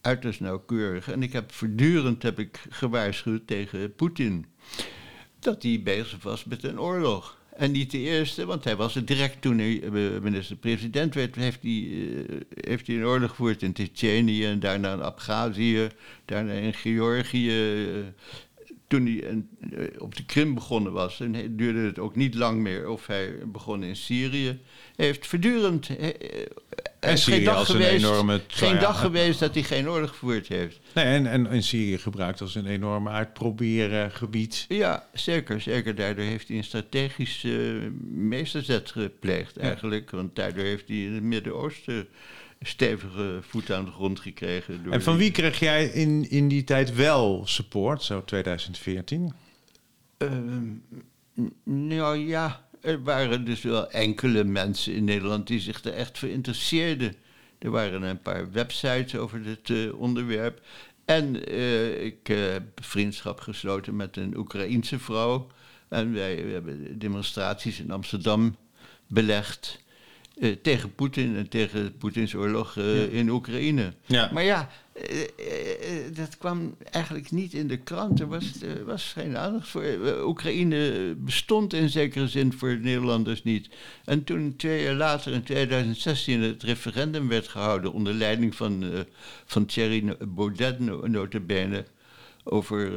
uiterst 0.00 0.40
nauwkeurig. 0.40 1.10
En 1.10 1.22
ik 1.22 1.32
heb 1.32 1.52
voortdurend 1.52 2.22
heb 2.22 2.38
ik 2.38 2.66
gewaarschuwd 2.68 3.46
tegen 3.46 3.94
Poetin. 3.94 4.46
Dat 5.38 5.62
hij 5.62 5.80
bezig 5.82 6.22
was 6.22 6.44
met 6.44 6.64
een 6.64 6.80
oorlog. 6.80 7.41
En 7.56 7.70
niet 7.70 7.90
de 7.90 7.98
eerste, 7.98 8.44
want 8.44 8.64
hij 8.64 8.76
was 8.76 8.94
het 8.94 9.06
direct 9.06 9.40
toen 9.40 9.58
hij 9.58 9.82
eh, 9.82 9.90
minister-president 10.20 11.14
werd, 11.14 11.34
heeft 11.34 11.62
hij, 11.62 11.88
eh, 11.90 12.36
heeft 12.64 12.86
hij 12.86 12.96
een 12.96 13.06
oorlog 13.06 13.30
gevoerd 13.30 13.62
in 13.62 13.72
Tsjetsjenië 13.72 14.44
en 14.44 14.60
daarna 14.60 14.92
in 14.92 15.02
Abhazie, 15.02 15.86
daarna 16.24 16.52
in 16.52 16.74
Georgië. 16.74 17.50
Toen 18.92 19.06
hij 19.06 19.90
op 19.98 20.16
de 20.16 20.24
Krim 20.24 20.54
begonnen 20.54 20.92
was, 20.92 21.20
en 21.20 21.56
duurde 21.56 21.78
het 21.78 21.98
ook 21.98 22.16
niet 22.16 22.34
lang 22.34 22.60
meer 22.60 22.88
of 22.88 23.06
hij 23.06 23.34
begon 23.46 23.82
in 23.82 23.96
Syrië 23.96 24.60
heeft 24.96 25.26
voortdurend. 25.26 25.88
en 27.00 27.18
geen 27.18 27.44
dag, 27.44 27.66
geweest, 27.66 28.06
geen 28.46 28.78
dag 28.78 29.00
geweest 29.00 29.40
dat 29.40 29.54
hij 29.54 29.62
geen 29.62 29.88
oorlog 29.88 30.08
gevoerd 30.08 30.48
heeft. 30.48 30.80
Nee, 30.94 31.04
en, 31.04 31.26
en 31.26 31.46
in 31.46 31.62
Syrië 31.62 31.98
gebruikt 31.98 32.40
als 32.40 32.54
een 32.54 32.66
enorm 32.66 33.08
uitproberen 33.08 34.10
gebied. 34.10 34.64
Ja, 34.68 35.06
zeker, 35.12 35.60
zeker. 35.60 35.94
Daardoor 35.94 36.24
heeft 36.24 36.48
hij 36.48 36.56
een 36.56 36.64
strategische 36.64 37.90
meesterzet 38.10 38.90
gepleegd 38.90 39.56
eigenlijk. 39.56 40.10
Want 40.10 40.36
daardoor 40.36 40.64
heeft 40.64 40.88
hij 40.88 40.96
in 40.96 41.12
het 41.12 41.22
Midden-Oosten 41.22 42.08
stevige 42.62 43.38
voet 43.42 43.70
aan 43.72 43.84
de 43.84 43.90
grond 43.90 44.20
gekregen. 44.20 44.86
en 44.90 45.02
van 45.02 45.16
wie 45.16 45.30
kreeg 45.30 45.58
jij 45.58 45.86
in, 45.86 46.30
in 46.30 46.48
die 46.48 46.64
tijd 46.64 46.94
wel 46.94 47.42
support, 47.46 48.02
zo 48.02 48.24
2014? 48.24 49.32
Uh, 50.18 50.28
ehm, 50.28 50.72
nou 51.64 52.16
ja, 52.16 52.68
er 52.80 53.02
waren 53.02 53.44
dus 53.44 53.62
wel 53.62 53.90
enkele 53.90 54.44
mensen 54.44 54.94
in 54.94 55.04
Nederland 55.04 55.46
die 55.46 55.60
zich 55.60 55.84
er 55.84 55.92
echt 55.92 56.18
voor 56.18 56.28
interesseerden. 56.28 57.14
Er 57.58 57.70
waren 57.70 58.02
een 58.02 58.22
paar 58.22 58.52
websites 58.52 59.16
over 59.16 59.42
dit 59.42 59.68
uh, 59.68 60.00
onderwerp. 60.00 60.60
En 61.04 61.52
uh, 61.52 62.04
ik 62.04 62.26
heb 62.26 62.62
vriendschap 62.74 63.40
gesloten 63.40 63.96
met 63.96 64.16
een 64.16 64.36
Oekraïense 64.36 64.98
vrouw. 64.98 65.46
En 65.88 66.12
wij 66.12 66.44
we 66.44 66.52
hebben 66.52 66.98
demonstraties 66.98 67.80
in 67.80 67.90
Amsterdam 67.90 68.56
belegd. 69.06 69.80
Uh, 70.42 70.56
tegen 70.62 70.94
Poetin 70.94 71.36
en 71.36 71.48
tegen 71.48 71.96
Poetins 71.96 72.34
oorlog 72.34 72.76
uh, 72.76 73.14
in 73.14 73.28
Oekraïne. 73.28 73.92
Ja. 74.06 74.30
Maar 74.32 74.42
ja, 74.42 74.68
uh, 74.96 75.20
dat 76.14 76.38
kwam 76.38 76.76
eigenlijk 76.90 77.30
niet 77.30 77.52
in 77.52 77.68
de 77.68 77.76
krant. 77.76 78.20
Er 78.20 78.28
was, 78.28 78.52
was 78.86 79.12
geen 79.12 79.36
aandacht 79.36 79.68
voor. 79.68 79.84
Oekraïne 80.24 81.14
bestond 81.18 81.72
in 81.72 81.88
zekere 81.88 82.28
zin 82.28 82.52
voor 82.52 82.78
Nederlanders 82.80 83.42
niet. 83.42 83.68
En 84.04 84.24
toen 84.24 84.54
twee 84.56 84.82
jaar 84.82 84.94
later, 84.94 85.32
in 85.32 85.42
2016, 85.42 86.40
het 86.40 86.62
referendum 86.62 87.28
werd 87.28 87.48
gehouden... 87.48 87.92
onder 87.92 88.14
leiding 88.14 88.54
van, 88.54 88.84
van 89.44 89.66
Thierry 89.66 90.16
Baudet, 90.28 90.78
notabene 91.08 91.84
over 92.44 92.90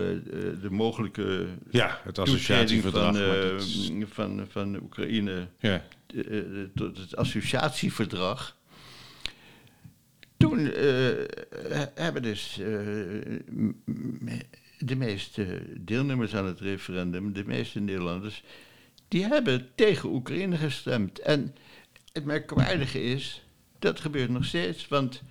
de 0.62 0.70
mogelijke 0.70 1.48
ja, 1.70 2.00
het 2.04 2.20
associatieverdrag 2.20 3.18
van, 3.18 4.08
van, 4.08 4.46
van 4.50 4.82
Oekraïne 4.82 5.48
ja. 5.60 5.86
Eh, 6.08 6.38
eh, 6.38 6.68
tot 6.76 6.98
het 6.98 7.16
associatieverdrag. 7.16 8.58
Toen 10.38 10.60
hebben 11.96 12.22
dus 12.22 12.60
de 14.80 14.96
meeste 14.96 15.62
deelnemers 15.80 16.36
aan 16.36 16.46
het 16.46 16.60
referendum, 16.60 17.34
de 17.34 17.46
meeste 17.46 17.80
Nederlanders, 17.80 18.44
die 19.08 19.26
hebben 19.26 19.70
tegen 19.76 20.10
Oekraïne 20.10 20.58
gestemd. 20.58 21.20
En 21.20 21.56
het 22.14 22.26
merkwaardige 22.26 23.04
is, 23.04 23.46
dat 23.80 24.00
gebeurt 24.00 24.30
nog 24.30 24.46
steeds, 24.46 24.88
want 24.88 25.24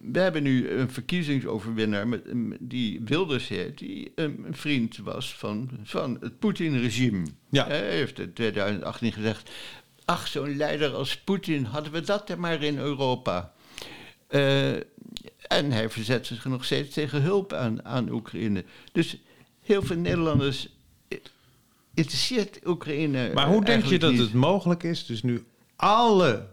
we 0.00 0.18
hebben 0.18 0.42
nu 0.42 0.70
een 0.70 0.90
verkiezingsoverwinnaar 0.90 2.08
met, 2.08 2.22
die 2.60 3.00
Wilders 3.04 3.48
heet, 3.48 3.78
die 3.78 4.12
een 4.14 4.46
vriend 4.50 4.96
was 4.96 5.34
van, 5.34 5.70
van 5.82 6.16
het 6.20 6.38
Poetin-regime. 6.38 7.26
Ja. 7.50 7.66
Hij 7.66 7.90
heeft 7.90 8.18
in 8.18 8.32
2018 8.32 9.12
gezegd, 9.12 9.50
ach, 10.04 10.28
zo'n 10.28 10.56
leider 10.56 10.94
als 10.94 11.16
Poetin, 11.16 11.64
hadden 11.64 11.92
we 11.92 12.00
dat 12.00 12.30
er 12.30 12.40
maar 12.40 12.62
in 12.62 12.78
Europa. 12.78 13.52
Uh, 14.30 14.74
en 15.46 15.72
hij 15.72 15.90
verzet 15.90 16.26
zich 16.26 16.44
nog 16.44 16.64
steeds 16.64 16.94
tegen 16.94 17.22
hulp 17.22 17.52
aan, 17.52 17.84
aan 17.84 18.10
Oekraïne. 18.10 18.64
Dus 18.92 19.16
heel 19.60 19.82
veel 19.82 19.96
Nederlanders 19.96 20.68
interesseert 21.94 22.66
Oekraïne. 22.66 23.30
Maar 23.34 23.46
hoe 23.46 23.64
denk 23.64 23.84
je 23.84 23.98
dat 23.98 24.18
het 24.18 24.32
mogelijk 24.32 24.82
is, 24.82 25.06
dus 25.06 25.22
nu 25.22 25.44
alle 25.76 26.46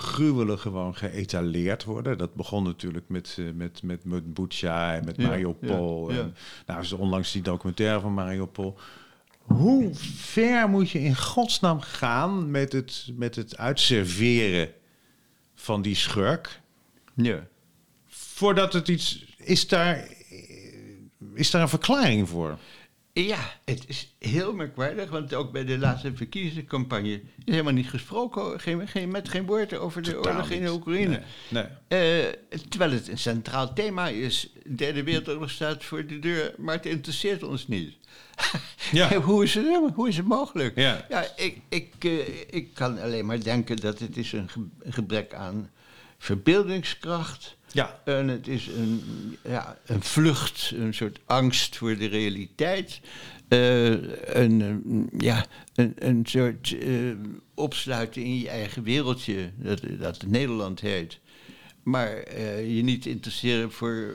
gruwelen 0.00 0.58
gewoon 0.58 0.94
geëtaleerd 0.94 1.84
worden. 1.84 2.18
Dat 2.18 2.34
begon 2.34 2.64
natuurlijk 2.64 3.08
met, 3.08 3.36
uh, 3.38 3.52
met, 3.54 3.82
met, 3.82 4.04
met 4.04 4.34
Bucha 4.34 4.94
en 4.94 5.04
met 5.04 5.16
ja, 5.16 5.28
Mariupol. 5.28 6.10
Ja, 6.10 6.16
ja. 6.16 6.22
En, 6.22 6.34
nou, 6.66 6.80
is 6.80 6.92
onlangs 6.92 7.32
die 7.32 7.42
documentaire 7.42 8.00
van 8.00 8.14
Mariupol. 8.14 8.78
Hoe 9.42 9.90
ver 9.94 10.68
moet 10.68 10.90
je 10.90 11.00
in 11.00 11.16
godsnaam 11.16 11.80
gaan 11.80 12.50
met 12.50 12.72
het, 12.72 13.10
met 13.14 13.36
het 13.36 13.56
uitserveren 13.56 14.72
van 15.54 15.82
die 15.82 15.94
schurk? 15.94 16.60
Ja. 17.14 17.46
Voordat 18.06 18.72
het 18.72 18.88
iets. 18.88 19.24
Is 19.36 19.68
daar, 19.68 20.08
is 21.34 21.50
daar 21.50 21.62
een 21.62 21.68
verklaring 21.68 22.28
voor? 22.28 22.58
Ja, 23.12 23.38
het 23.64 23.84
is 23.86 24.14
heel 24.18 24.52
merkwaardig, 24.52 25.10
want 25.10 25.34
ook 25.34 25.52
bij 25.52 25.64
de 25.64 25.78
laatste 25.78 26.14
verkiezingscampagne 26.14 27.12
is 27.12 27.20
helemaal 27.44 27.72
niet 27.72 27.88
gesproken, 27.88 28.60
geen, 28.60 28.88
geen, 28.88 29.10
met 29.10 29.28
geen 29.28 29.46
woord 29.46 29.74
over 29.74 30.02
de 30.02 30.18
oorlog 30.18 30.50
in 30.50 30.62
de 30.62 30.72
Oekraïne. 30.72 31.22
Nee, 31.48 31.64
nee. 31.88 32.26
Uh, 32.26 32.32
terwijl 32.68 32.92
het 32.92 33.08
een 33.08 33.18
centraal 33.18 33.72
thema 33.72 34.08
is. 34.08 34.52
De 34.62 34.74
derde 34.74 35.02
wereldoorlog 35.02 35.50
staat 35.50 35.84
voor 35.84 36.06
de 36.06 36.18
deur, 36.18 36.54
maar 36.58 36.74
het 36.74 36.86
interesseert 36.86 37.42
ons 37.42 37.68
niet. 37.68 37.94
Ja. 38.92 39.14
hoe, 39.20 39.42
is 39.42 39.54
het, 39.54 39.94
hoe 39.94 40.08
is 40.08 40.16
het 40.16 40.26
mogelijk? 40.26 40.76
Ja, 40.76 41.06
ja 41.08 41.26
ik, 41.36 41.58
ik, 41.68 41.94
uh, 42.04 42.28
ik 42.50 42.74
kan 42.74 43.00
alleen 43.00 43.26
maar 43.26 43.42
denken 43.42 43.76
dat 43.76 43.98
het 43.98 44.16
is 44.16 44.32
een 44.32 44.48
gebrek 44.84 45.34
aan 45.34 45.70
verbeeldingskracht 46.18 47.56
ja. 47.72 48.00
En 48.04 48.28
het 48.28 48.48
is 48.48 48.66
een, 48.66 49.02
ja, 49.44 49.78
een 49.86 50.02
vlucht, 50.02 50.72
een 50.74 50.94
soort 50.94 51.18
angst 51.24 51.76
voor 51.76 51.96
de 51.96 52.06
realiteit. 52.06 53.00
Uh, 53.48 53.90
een, 54.34 55.08
ja, 55.18 55.46
een, 55.74 55.94
een 55.98 56.26
soort 56.26 56.70
uh, 56.70 57.14
opsluiten 57.54 58.22
in 58.22 58.38
je 58.38 58.48
eigen 58.48 58.82
wereldje, 58.82 59.50
dat, 59.56 59.80
dat 59.98 60.24
Nederland 60.26 60.80
heet. 60.80 61.18
Maar 61.82 62.32
uh, 62.32 62.76
je 62.76 62.82
niet 62.82 63.06
interesseren 63.06 63.72
voor 63.72 64.14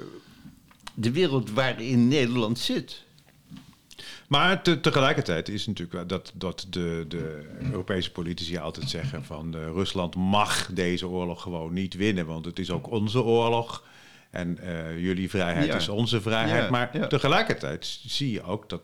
de 0.94 1.12
wereld 1.12 1.52
waarin 1.52 2.08
Nederland 2.08 2.60
zit. 2.60 3.05
Maar 4.28 4.62
te, 4.62 4.80
tegelijkertijd 4.80 5.50
is 5.50 5.68
natuurlijk 5.68 6.10
dat, 6.10 6.32
dat 6.36 6.68
de, 6.70 7.06
de 7.08 7.48
Europese 7.72 8.12
politici 8.12 8.58
altijd 8.58 8.90
zeggen 8.90 9.24
van 9.24 9.56
uh, 9.56 9.64
Rusland 9.64 10.16
mag 10.16 10.70
deze 10.74 11.08
oorlog 11.08 11.42
gewoon 11.42 11.74
niet 11.74 11.94
winnen, 11.94 12.26
want 12.26 12.46
het 12.46 12.60
is 12.60 12.72
ook 12.72 12.92
onze 12.92 13.24
oorlog. 13.24 13.84
En 14.30 14.58
uh, 14.64 15.00
jullie 15.00 15.30
vrijheid 15.30 15.74
is 15.74 15.90
onze 15.90 16.22
vrijheid. 16.22 16.70
maar 16.70 17.08
tegelijkertijd 17.08 18.00
zie 18.06 18.32
je 18.32 18.44
ook 18.44 18.70
dat 18.70 18.82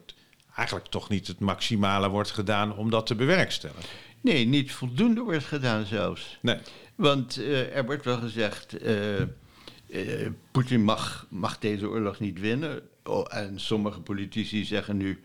eigenlijk 0.55 0.87
toch 0.87 1.09
niet 1.09 1.27
het 1.27 1.39
maximale 1.39 2.09
wordt 2.09 2.31
gedaan 2.31 2.75
om 2.75 2.89
dat 2.89 3.05
te 3.05 3.15
bewerkstelligen. 3.15 3.83
Nee, 4.21 4.45
niet 4.45 4.71
voldoende 4.71 5.21
wordt 5.21 5.45
gedaan 5.45 5.85
zelfs. 5.85 6.37
Nee. 6.41 6.57
Want 6.95 7.39
uh, 7.39 7.75
er 7.75 7.85
wordt 7.85 8.05
wel 8.05 8.17
gezegd, 8.17 8.75
Poetin 10.51 10.83
mag, 10.83 11.25
mag 11.29 11.59
deze 11.59 11.87
oorlog 11.87 12.19
niet 12.19 12.39
winnen. 12.39 12.81
Oh, 13.03 13.25
en 13.29 13.59
sommige 13.59 13.99
politici 13.99 14.65
zeggen 14.65 14.97
nu, 14.97 15.19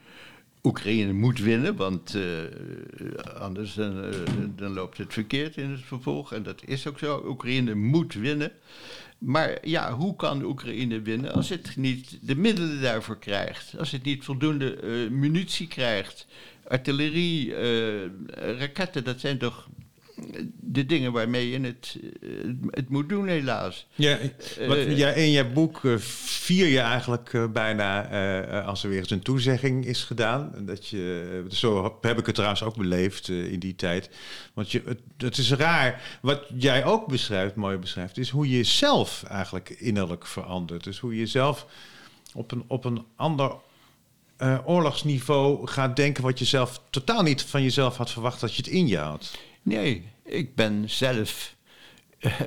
Oekraïne 0.63 1.13
moet 1.13 1.39
winnen, 1.39 1.77
want 1.77 2.15
uh, 2.15 2.43
anders 3.41 3.77
uh, 3.77 3.89
dan 4.57 4.73
loopt 4.73 4.99
het 4.99 5.13
verkeerd 5.13 5.57
in 5.57 5.71
het 5.71 5.83
vervolg. 5.83 6.33
En 6.33 6.43
dat 6.43 6.63
is 6.65 6.87
ook 6.87 6.99
zo. 6.99 7.23
Oekraïne 7.27 7.75
moet 7.75 8.15
winnen. 8.15 8.53
Maar 9.19 9.59
ja, 9.69 9.93
hoe 9.93 10.17
kan 10.17 10.43
Oekraïne 10.43 11.01
winnen 11.01 11.33
als 11.33 11.49
het 11.49 11.77
niet 11.77 12.19
de 12.21 12.37
middelen 12.37 12.81
daarvoor 12.81 13.19
krijgt? 13.19 13.79
Als 13.79 13.91
het 13.91 14.03
niet 14.03 14.25
voldoende 14.25 14.83
uh, 14.83 15.11
munitie 15.11 15.69
krijgt? 15.69 16.27
Artillerie, 16.69 17.55
raketten, 18.59 19.05
dat 19.05 19.21
zijn 19.21 19.39
toch 19.39 19.69
de 20.61 20.87
dingen 20.87 21.13
waarmee 21.13 21.51
je 21.51 21.61
het, 21.61 21.99
eh, 22.23 22.29
het 22.71 22.89
moet 22.89 23.09
doen, 23.09 23.27
helaas. 23.27 23.87
Ja, 23.95 24.19
wat, 24.67 24.77
uh, 24.77 24.99
ja, 24.99 25.09
in 25.09 25.31
je 25.31 25.45
boek 25.45 25.83
uh, 25.83 25.99
vier 25.99 26.67
je 26.67 26.81
eigenlijk 26.81 27.53
bijna 27.53 28.63
als 28.63 28.83
er 28.83 28.89
weer 28.89 28.99
eens 28.99 29.11
een 29.11 29.23
toezegging 29.23 29.87
is 29.87 30.05
gedaan. 30.05 30.53
Dat 30.59 30.89
je, 30.89 31.45
zo 31.49 31.99
heb 32.01 32.19
ik 32.19 32.27
het 32.27 32.35
trouwens 32.35 32.63
ook 32.63 32.77
beleefd 32.77 33.29
in 33.29 33.59
die 33.59 33.75
tijd. 33.75 34.11
Want 34.55 34.73
je, 34.73 34.83
het, 34.85 35.01
het, 35.17 35.39
is 35.39 35.53
raar. 35.53 36.19
Wat 36.21 36.43
jij 36.55 36.85
ook 36.85 37.07
beschrijft, 37.07 37.55
mooi 37.55 37.77
beschrijft, 37.77 38.19
is 38.19 38.31
hoe 38.31 38.51
je 38.51 38.65
zelf 38.65 39.23
eigenlijk 39.29 39.71
innerlijk 39.71 40.27
verandert. 40.27 40.85
Dus 40.85 40.99
hoe 40.99 41.17
je 41.17 41.27
zelf 41.27 41.67
op 42.35 42.53
een, 42.53 42.65
op 42.67 42.85
een 42.85 43.05
ander 43.17 43.55
oorlogsniveau 44.65 45.67
gaat 45.67 45.97
denken 45.97 46.23
wat 46.23 46.39
je 46.39 46.45
zelf 46.45 46.81
totaal 46.91 47.23
niet 47.23 47.43
van 47.43 47.63
jezelf 47.63 47.97
had 47.97 48.11
verwacht 48.11 48.41
dat 48.41 48.55
je 48.55 48.63
het 48.63 48.73
in 48.73 48.87
je 48.87 48.99
had. 48.99 49.31
Nee, 49.67 50.09
ik 50.25 50.55
ben 50.55 50.91
zelf 50.91 51.57
uh, 52.21 52.41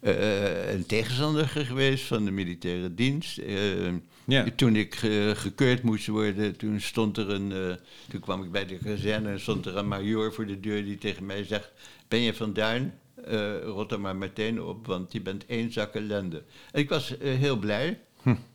uh, 0.00 0.72
een 0.72 0.86
tegenstander 0.86 1.48
geweest 1.48 2.04
van 2.04 2.24
de 2.24 2.30
militaire 2.30 2.94
dienst. 2.94 3.38
Uh, 3.38 3.92
Ja. 4.24 4.46
Toen 4.56 4.76
ik 4.76 4.94
eh, 4.94 5.30
gekeurd 5.30 5.82
moest 5.82 6.06
worden, 6.06 6.56
toen 6.56 6.80
stond 6.80 7.16
er 7.16 7.30
een. 7.30 7.52
eh, 7.52 7.74
toen 8.10 8.20
kwam 8.20 8.42
ik 8.44 8.50
bij 8.52 8.66
de 8.66 8.78
kazerne 8.78 9.30
en 9.30 9.40
stond 9.40 9.66
er 9.66 9.76
een 9.76 9.88
majoor 9.88 10.32
voor 10.34 10.46
de 10.46 10.60
deur 10.60 10.84
die 10.84 10.98
tegen 10.98 11.26
mij 11.26 11.44
zegt: 11.44 11.70
Ben 12.08 12.20
je 12.20 12.34
van 12.34 12.52
Duin? 12.52 12.92
Eh, 13.24 13.62
rot 13.62 13.92
er 13.92 14.00
maar 14.00 14.16
meteen 14.16 14.62
op, 14.62 14.86
want 14.86 15.12
je 15.12 15.20
bent 15.20 15.46
één 15.46 15.72
zak 15.72 15.94
ellende. 15.94 16.42
En 16.72 16.80
ik 16.80 16.88
was 16.88 17.18
eh, 17.18 17.34
heel 17.34 17.56
blij, 17.56 18.00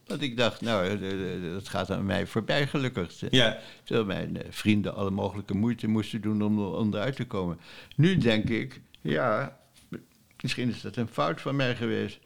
want 0.07 0.21
ik 0.21 0.37
dacht, 0.37 0.61
nou, 0.61 0.85
eh, 0.87 1.35
eh, 1.35 1.53
dat 1.53 1.69
gaat 1.69 1.91
aan 1.91 2.05
mij 2.05 2.27
voorbij 2.27 2.67
gelukkig. 2.67 3.11
Ja. 3.29 3.57
Terwijl 3.83 4.05
mijn 4.05 4.41
eh, 4.41 4.47
vrienden 4.49 4.95
alle 4.95 5.09
mogelijke 5.11 5.53
moeite 5.53 5.87
moesten 5.87 6.21
doen 6.21 6.41
om 6.43 6.59
er 6.59 6.65
onderuit 6.77 7.15
te 7.15 7.25
komen. 7.27 7.59
Nu 7.95 8.17
denk 8.17 8.49
ik, 8.49 8.81
ja, 9.01 9.57
misschien 10.41 10.69
is 10.69 10.81
dat 10.81 10.95
een 10.95 11.07
fout 11.07 11.41
van 11.41 11.55
mij 11.55 11.75
geweest. 11.75 12.19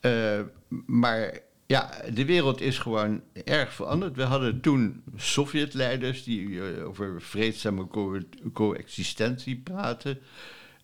Eh, 0.00 0.40
maar 0.86 1.38
ja, 1.66 1.90
de 2.14 2.24
wereld 2.24 2.60
is 2.60 2.78
gewoon 2.78 3.22
erg 3.44 3.72
veranderd. 3.72 4.16
We 4.16 4.22
hadden 4.22 4.60
toen 4.60 5.02
Sovjetleiders 5.16 6.24
die 6.24 6.60
eh, 6.62 6.86
over 6.88 7.22
vreedzame 7.22 7.86
co- 7.88 8.18
coexistentie 8.52 9.56
praten. 9.56 10.18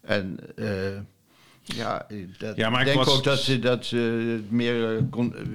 En 0.01 0.39
eh, 0.57 0.99
ja, 1.77 2.07
dat, 2.39 2.57
Ja, 2.57 2.71
maar 2.71 2.81
ik 2.81 2.87
denk 2.87 2.99
was- 3.05 3.17
ook 3.17 3.25
dat 3.25 3.39
ze, 3.39 3.59
dat 3.59 3.87
ze 3.87 4.41
meer 4.49 4.97
eh, 4.97 5.03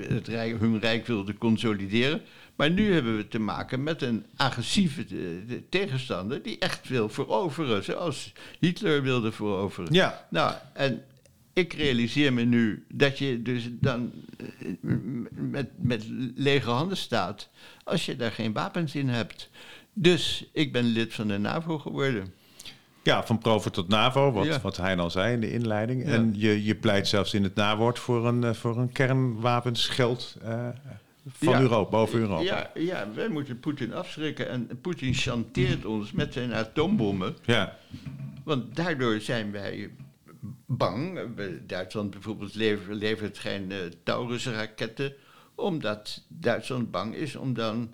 het 0.07 0.27
rijk, 0.27 0.59
hun 0.59 0.79
rijk 0.79 1.07
wilden 1.07 1.37
consolideren. 1.37 2.21
Maar 2.55 2.71
nu 2.71 2.93
hebben 2.93 3.17
we 3.17 3.27
te 3.27 3.39
maken 3.39 3.83
met 3.83 4.01
een 4.01 4.25
agressieve 4.35 5.01
eh, 5.01 5.07
de 5.47 5.61
tegenstander 5.69 6.41
die 6.41 6.57
echt 6.59 6.87
wil 6.87 7.09
veroveren, 7.09 7.83
zoals 7.83 8.33
Hitler 8.59 9.01
wilde 9.03 9.31
veroveren. 9.31 9.93
Ja. 9.93 10.25
Nou, 10.29 10.53
en 10.73 11.03
ik 11.53 11.73
realiseer 11.73 12.33
me 12.33 12.43
nu 12.43 12.85
dat 12.93 13.17
je 13.17 13.41
dus 13.41 13.69
dan 13.71 14.11
eh, 14.37 14.47
met, 15.31 15.69
met 15.77 16.05
lege 16.35 16.69
handen 16.69 16.97
staat 16.97 17.49
als 17.83 18.05
je 18.05 18.15
daar 18.15 18.31
geen 18.31 18.53
wapens 18.53 18.95
in 18.95 19.09
hebt. 19.09 19.49
Dus 19.93 20.49
ik 20.53 20.71
ben 20.71 20.85
lid 20.85 21.13
van 21.13 21.27
de 21.27 21.37
NAVO 21.37 21.79
geworden. 21.79 22.33
Ja, 23.03 23.25
van 23.25 23.37
Provo 23.37 23.69
tot 23.69 23.87
NAVO, 23.87 24.31
wat, 24.31 24.45
Ja. 24.45 24.59
wat 24.61 24.77
hij 24.77 24.97
al 24.97 25.09
zei 25.09 25.33
in 25.33 25.39
de 25.39 25.51
inleiding. 25.51 26.05
Ja. 26.05 26.11
En 26.11 26.33
je, 26.35 26.63
je 26.63 26.75
pleit 26.75 27.07
zelfs 27.07 27.33
in 27.33 27.43
het 27.43 27.55
nawoord 27.55 27.99
voor 27.99 28.27
een, 28.27 28.43
eh, 28.43 28.53
voor 28.53 28.77
een 28.77 28.91
kernwapensgeld 28.91 30.35
eh, 30.43 30.67
van 31.27 31.53
Ja. 31.53 31.59
Europa, 31.59 31.89
boven 31.89 32.19
Europa. 32.19 32.41
Ja, 32.43 32.71
ja, 32.75 33.07
wij 33.15 33.27
moeten 33.27 33.59
Poetin 33.59 33.93
afschrikken. 33.93 34.49
En 34.49 34.69
Poetin 34.81 35.13
chanteert 35.13 35.85
ons 35.85 36.11
met 36.11 36.33
zijn 36.33 36.53
atoombommen. 36.53 37.35
Ja. 37.45 37.77
Want 38.43 38.75
daardoor 38.75 39.19
zijn 39.19 39.51
wij 39.51 39.89
bang. 40.65 41.19
Duitsland 41.67 42.09
bijvoorbeeld 42.11 42.55
lever- 42.55 42.93
levert 42.95 43.37
geen 43.39 43.71
eh, 43.71 43.77
Taurus-raketten. 44.03 45.13
Omdat 45.55 46.21
Duitsland 46.27 46.91
bang 46.91 47.15
is 47.15 47.35
om 47.35 47.53
dan 47.53 47.93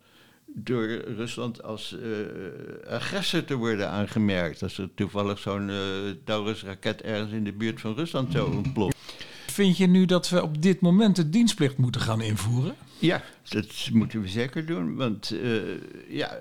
door 0.63 0.87
Rusland 1.15 1.63
als 1.63 1.97
eh, 1.97 2.93
agressor 2.93 3.45
te 3.45 3.55
worden 3.55 3.89
aangemerkt. 3.89 4.63
Als 4.63 4.77
er 4.77 4.89
toevallig 4.95 5.39
zo'n 5.39 5.69
eh, 5.69 5.75
Taurus-raket 6.23 7.01
ergens 7.01 7.31
in 7.31 7.43
de 7.43 7.53
buurt 7.53 7.81
van 7.81 7.95
Rusland 7.95 8.31
zou 8.31 8.55
ontploffen. 8.55 8.99
Vind 9.47 9.77
je 9.77 9.87
nu 9.87 10.05
dat 10.05 10.29
we 10.29 10.43
op 10.43 10.61
dit 10.61 10.81
moment 10.81 11.15
de 11.15 11.29
dienstplicht 11.29 11.77
moeten 11.77 12.01
gaan 12.01 12.21
invoeren? 12.21 12.75
Ja, 12.99 13.23
dat 13.49 13.89
moeten 13.91 14.21
we 14.21 14.27
zeker 14.27 14.65
doen. 14.65 14.95
Want 14.95 15.31
eh, 15.31 15.61
ja, 16.09 16.39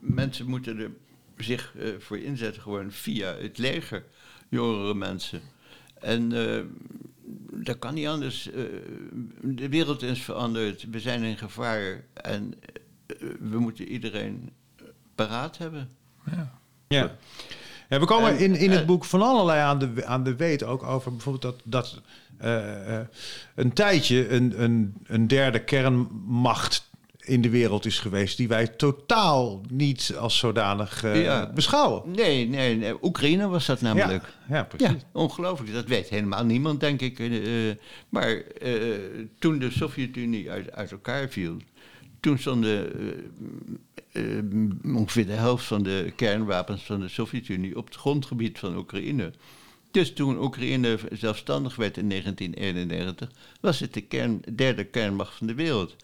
mensen 0.00 0.46
moeten 0.46 0.78
er 0.78 0.90
zich 1.36 1.74
eh, 1.78 1.88
voor 1.98 2.18
inzetten, 2.18 2.62
gewoon 2.62 2.92
via 2.92 3.34
het 3.34 3.58
leger, 3.58 4.04
jongere 4.48 4.94
mensen. 4.94 5.40
En 6.00 6.28
dat 7.50 7.78
kan 7.78 7.94
niet 7.94 8.06
anders. 8.06 8.48
De 9.42 9.68
wereld 9.68 10.02
is 10.02 10.22
veranderd, 10.22 10.86
we 10.90 11.00
zijn 11.00 11.22
in 11.22 11.38
gevaar 11.38 12.04
en 12.12 12.54
we 13.40 13.58
moeten 13.58 13.88
iedereen 13.88 14.50
paraat 15.14 15.58
hebben. 15.58 15.88
Ja. 16.30 16.58
Ja. 16.88 17.16
Ja, 17.88 17.98
we 18.00 18.06
komen 18.06 18.30
En, 18.30 18.38
in, 18.38 18.54
in 18.54 18.70
het 18.70 18.80
eh, 18.80 18.86
boek 18.86 19.04
van 19.04 19.22
allerlei 19.22 19.60
aan 19.60 19.78
de, 19.78 20.04
aan 20.06 20.22
de 20.24 20.36
weet 20.36 20.62
ook 20.62 20.82
over 20.82 21.10
bijvoorbeeld 21.12 21.42
dat, 21.42 21.60
dat 21.64 22.00
eh, 22.38 22.96
eh, 22.98 23.06
een 23.54 23.72
tijdje 23.72 24.28
een, 24.28 24.62
een, 24.62 24.94
een 25.06 25.26
derde 25.26 25.64
kernmacht 25.64 26.88
in 27.28 27.40
de 27.40 27.50
wereld 27.50 27.84
is 27.86 27.98
geweest 27.98 28.36
die 28.36 28.48
wij 28.48 28.66
totaal 28.66 29.60
niet 29.70 30.14
als 30.18 30.38
zodanig 30.38 31.04
eh, 31.04 31.22
Ja. 31.22 31.50
beschouwen. 31.54 32.10
Nee, 32.10 32.48
nee, 32.48 32.76
nee, 32.76 32.94
Oekraïne 33.04 33.48
was 33.48 33.66
dat 33.66 33.80
namelijk. 33.80 34.24
Ja, 34.48 34.56
ja, 34.56 34.64
precies. 34.64 34.88
Ja, 35.02 35.08
ongelooflijk. 35.12 35.72
Dat 35.72 35.86
weet 35.86 36.08
helemaal 36.08 36.44
niemand, 36.44 36.80
denk 36.80 37.00
ik. 37.00 37.18
Eh, 37.18 37.30
maar 38.08 38.28
eh, 38.60 38.72
toen 39.38 39.58
de 39.58 39.70
Sovjet-Unie 39.70 40.50
uit, 40.50 40.72
uit 40.72 40.90
elkaar 40.90 41.28
viel, 41.28 41.56
toen 42.20 42.38
stonden 42.38 42.92
eh, 44.12 44.38
eh, 44.38 44.44
ongeveer 44.96 45.26
de 45.26 45.32
helft 45.32 45.64
van 45.64 45.82
de 45.82 46.12
kernwapens 46.16 46.82
van 46.82 47.00
de 47.00 47.08
Sovjet-Unie 47.08 47.76
op 47.76 47.86
het 47.86 47.96
grondgebied 47.96 48.58
van 48.58 48.76
Oekraïne. 48.76 49.32
Dus 49.90 50.12
toen 50.12 50.42
Oekraïne 50.42 50.98
zelfstandig 51.12 51.76
werd 51.76 51.96
in 51.96 52.08
1991, 52.08 53.30
was 53.60 53.80
het 53.80 53.94
de 53.94 54.38
derde 54.54 54.84
kernmacht 54.84 55.34
van 55.34 55.46
de 55.46 55.54
wereld. 55.54 55.96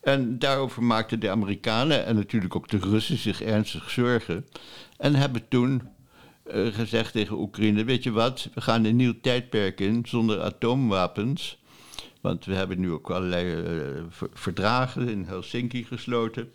En 0.00 0.38
daarover 0.38 0.82
maakten 0.82 1.20
de 1.20 1.30
Amerikanen 1.30 2.04
en 2.04 2.14
natuurlijk 2.14 2.56
ook 2.56 2.68
de 2.68 2.78
Russen 2.78 3.18
zich 3.18 3.42
ernstig 3.42 3.90
zorgen. 3.90 4.46
En 4.96 5.14
hebben 5.14 5.48
toen 5.48 5.82
eh, 6.42 6.66
gezegd 6.66 7.12
tegen 7.12 7.38
Oekraïne: 7.38 7.84
Weet 7.84 8.02
je 8.02 8.10
wat, 8.10 8.48
we 8.54 8.60
gaan 8.60 8.84
een 8.84 8.96
nieuw 8.96 9.14
tijdperk 9.20 9.80
in 9.80 10.02
zonder 10.06 10.42
atoomwapens. 10.42 11.58
Want 12.20 12.44
we 12.44 12.54
hebben 12.54 12.80
nu 12.80 12.90
ook 12.92 13.10
allerlei 13.10 13.52
eh, 13.64 14.02
ver- 14.08 14.28
verdragen 14.34 15.08
in 15.08 15.24
Helsinki 15.24 15.84
gesloten. 15.84 16.50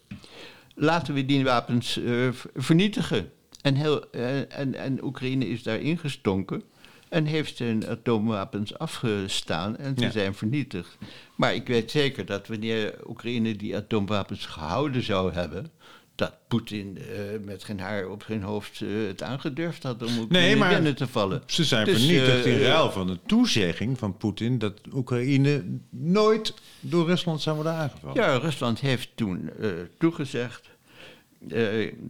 Laten 0.75 1.13
we 1.13 1.25
die 1.25 1.43
wapens 1.43 1.97
eh, 1.97 2.05
ver- 2.31 2.51
vernietigen. 2.55 3.31
En, 3.61 3.75
heel, 3.75 4.11
eh, 4.11 4.57
en, 4.59 4.75
en 4.75 5.03
Oekraïne 5.03 5.47
is 5.49 5.63
daar 5.63 5.79
ingestonken 5.79 6.63
en 7.09 7.25
heeft 7.25 7.57
zijn 7.57 7.87
atoomwapens 7.87 8.77
afgestaan 8.77 9.77
en 9.77 9.95
ze 9.97 10.03
Ja. 10.03 10.11
zijn 10.11 10.33
vernietigd. 10.35 10.97
Maar 11.35 11.55
ik 11.55 11.67
weet 11.67 11.91
zeker 11.91 12.25
dat 12.25 12.47
wanneer 12.47 12.95
Oekraïne 13.07 13.55
die 13.55 13.75
atoomwapens 13.75 14.45
gehouden 14.45 15.03
zou 15.03 15.33
hebben, 15.33 15.71
dat 16.15 16.33
Poetin 16.47 16.97
eh, 16.97 17.05
met 17.45 17.63
geen 17.63 17.79
haar 17.79 18.07
op 18.07 18.23
zijn 18.27 18.41
hoofd 18.41 18.81
eh, 18.81 18.89
het 19.07 19.23
aangedurfd 19.23 19.83
had 19.83 20.03
om 20.03 20.17
Oekraïne 20.17 20.47
Nee, 20.47 20.55
maar 20.55 20.73
binnen 20.73 20.95
te 20.95 21.07
vallen. 21.07 21.43
Ze 21.45 21.63
zijn 21.63 21.85
Dus, 21.85 21.97
vernietigd 21.97 22.45
in 22.45 22.53
eh, 22.53 22.67
ruil 22.67 22.91
van 22.91 23.07
de 23.07 23.19
toezegging 23.25 23.97
van 23.97 24.17
Poetin 24.17 24.57
dat 24.57 24.79
Oekraïne 24.93 25.63
nooit 25.89 26.53
door 26.79 27.05
Rusland 27.05 27.41
zou 27.41 27.55
worden 27.55 27.73
aangevallen. 27.73 28.21
Ja, 28.21 28.37
Rusland 28.37 28.79
heeft 28.79 29.09
toen 29.15 29.49
toegezegd. 29.97 30.69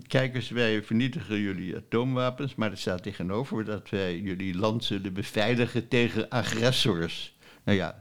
kijk 0.07 0.35
eens, 0.35 0.49
wij 0.49 0.83
vernietigen 0.83 1.39
jullie 1.39 1.75
atoomwapens, 1.75 2.55
maar 2.55 2.71
er 2.71 2.77
staat 2.77 3.03
tegenover 3.03 3.65
dat 3.65 3.89
wij 3.89 4.19
jullie 4.19 4.57
land 4.57 4.83
zullen 4.83 5.13
beveiligen 5.13 5.87
tegen 5.87 6.29
agressors. 6.29 7.35
Nou 7.63 7.77
ja, 7.77 7.99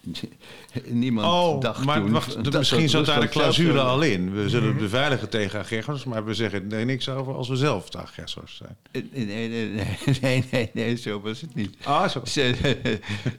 niemand 0.86 1.26
Oh, 1.26 1.60
dacht 1.60 1.84
maar 1.84 2.00
toen 2.00 2.10
wacht, 2.10 2.44
dat 2.44 2.52
misschien 2.52 2.88
zat 2.88 3.06
daar 3.06 3.20
de 3.20 3.28
clausule 3.28 3.80
al 3.80 4.02
in. 4.02 4.32
We 4.32 4.48
zullen 4.48 4.68
het 4.68 4.78
beveiligen 4.78 5.28
tegen 5.28 5.60
agressors, 5.60 6.04
maar 6.04 6.24
we 6.24 6.34
zeggen 6.34 6.72
er 6.72 6.84
niks 6.84 7.08
over 7.08 7.34
als 7.34 7.48
we 7.48 7.56
zelf 7.56 7.90
de 7.90 7.98
agressors 7.98 8.56
zijn. 8.56 8.76
Nee, 8.92 9.26
nee, 9.26 9.48
nee, 9.48 9.86
nee, 10.20 10.44
nee, 10.50 10.70
nee, 10.72 10.96
zo 10.96 11.20
was 11.20 11.40
het 11.40 11.54
niet. 11.54 11.76
Ah, 11.82 12.08
zo. 12.08 12.22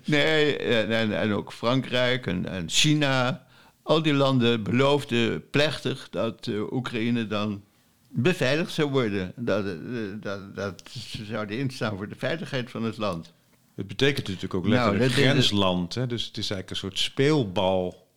Nee, 0.05 0.57
en, 0.57 0.91
en, 0.91 1.19
en 1.19 1.31
ook 1.31 1.53
Frankrijk 1.53 2.27
en, 2.27 2.49
en 2.49 2.69
China. 2.69 3.45
Al 3.83 4.01
die 4.01 4.13
landen 4.13 4.63
beloofden 4.63 5.49
plechtig 5.49 6.07
dat 6.09 6.47
eh, 6.47 6.71
Oekraïne 6.71 7.27
dan 7.27 7.61
beveiligd 8.09 8.73
zou 8.73 8.89
worden. 8.89 9.33
Dat, 9.35 9.65
eh, 9.65 9.73
dat, 10.19 10.55
dat 10.55 10.83
ze 10.89 11.25
zouden 11.25 11.57
instaan 11.57 11.97
voor 11.97 12.09
de 12.09 12.15
veiligheid 12.17 12.71
van 12.71 12.83
het 12.83 12.97
land. 12.97 13.33
Het 13.75 13.87
betekent 13.87 14.27
natuurlijk 14.27 14.53
ook 14.53 14.67
Nou, 14.67 14.73
letterlijk 14.97 15.15
dat- 15.15 15.31
grensland. 15.31 15.95
Hè? 15.95 16.07
Dus 16.07 16.25
het 16.25 16.37
is 16.37 16.49
eigenlijk 16.49 16.69
een 16.69 16.75
soort 16.89 16.99
speelbal, 16.99 18.07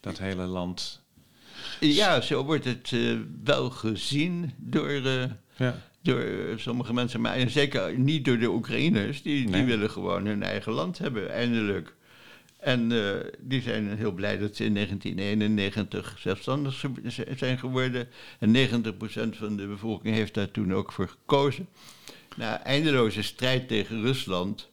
dat 0.00 0.18
hele 0.18 0.44
land. 0.44 1.02
Ja, 1.80 2.20
zo 2.20 2.44
wordt 2.44 2.64
het 2.64 2.90
eh, 2.92 3.16
wel 3.44 3.70
gezien 3.70 4.52
door, 4.56 4.88
eh, 4.88 5.24
Ja. 5.56 5.82
door 6.02 6.20
eh, 6.20 6.56
sommige 6.56 6.92
mensen. 6.92 7.20
Maar 7.20 7.34
en 7.34 7.50
zeker 7.50 7.98
niet 7.98 8.24
door 8.24 8.38
de 8.38 8.48
Oekraïners. 8.50 9.22
Die, 9.22 9.50
die 9.50 9.64
willen 9.64 9.90
gewoon 9.90 10.26
hun 10.26 10.42
eigen 10.42 10.72
land 10.72 10.98
hebben, 10.98 11.30
eindelijk. 11.32 11.94
En 12.58 12.88
die 13.40 13.62
zijn 13.62 13.96
heel 13.96 14.12
blij 14.12 14.38
dat 14.38 14.56
ze 14.56 14.64
in 14.64 14.74
1991 14.74 16.16
zelfstandig 16.20 16.84
zijn 17.36 17.58
geworden. 17.58 18.08
En 18.38 18.50
90% 18.50 19.36
van 19.36 19.56
de 19.56 19.66
bevolking 19.66 20.14
heeft 20.14 20.34
daar 20.34 20.50
toen 20.50 20.74
ook 20.74 20.92
voor 20.92 21.08
gekozen. 21.08 21.68
Na 22.36 22.62
eindeloze 22.64 23.22
strijd 23.22 23.68
tegen 23.68 24.00
Rusland 24.02 24.70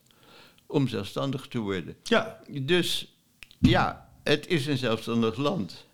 om 0.72 0.88
zelfstandig 0.88 1.48
te 1.48 1.60
worden. 1.60 1.96
ja, 2.04 2.40
Dus 2.62 3.16
ja, 3.60 4.10
het 4.24 4.48
is 4.48 4.68
een 4.68 4.78
zelfstandig 4.78 5.38
land. 5.38 5.86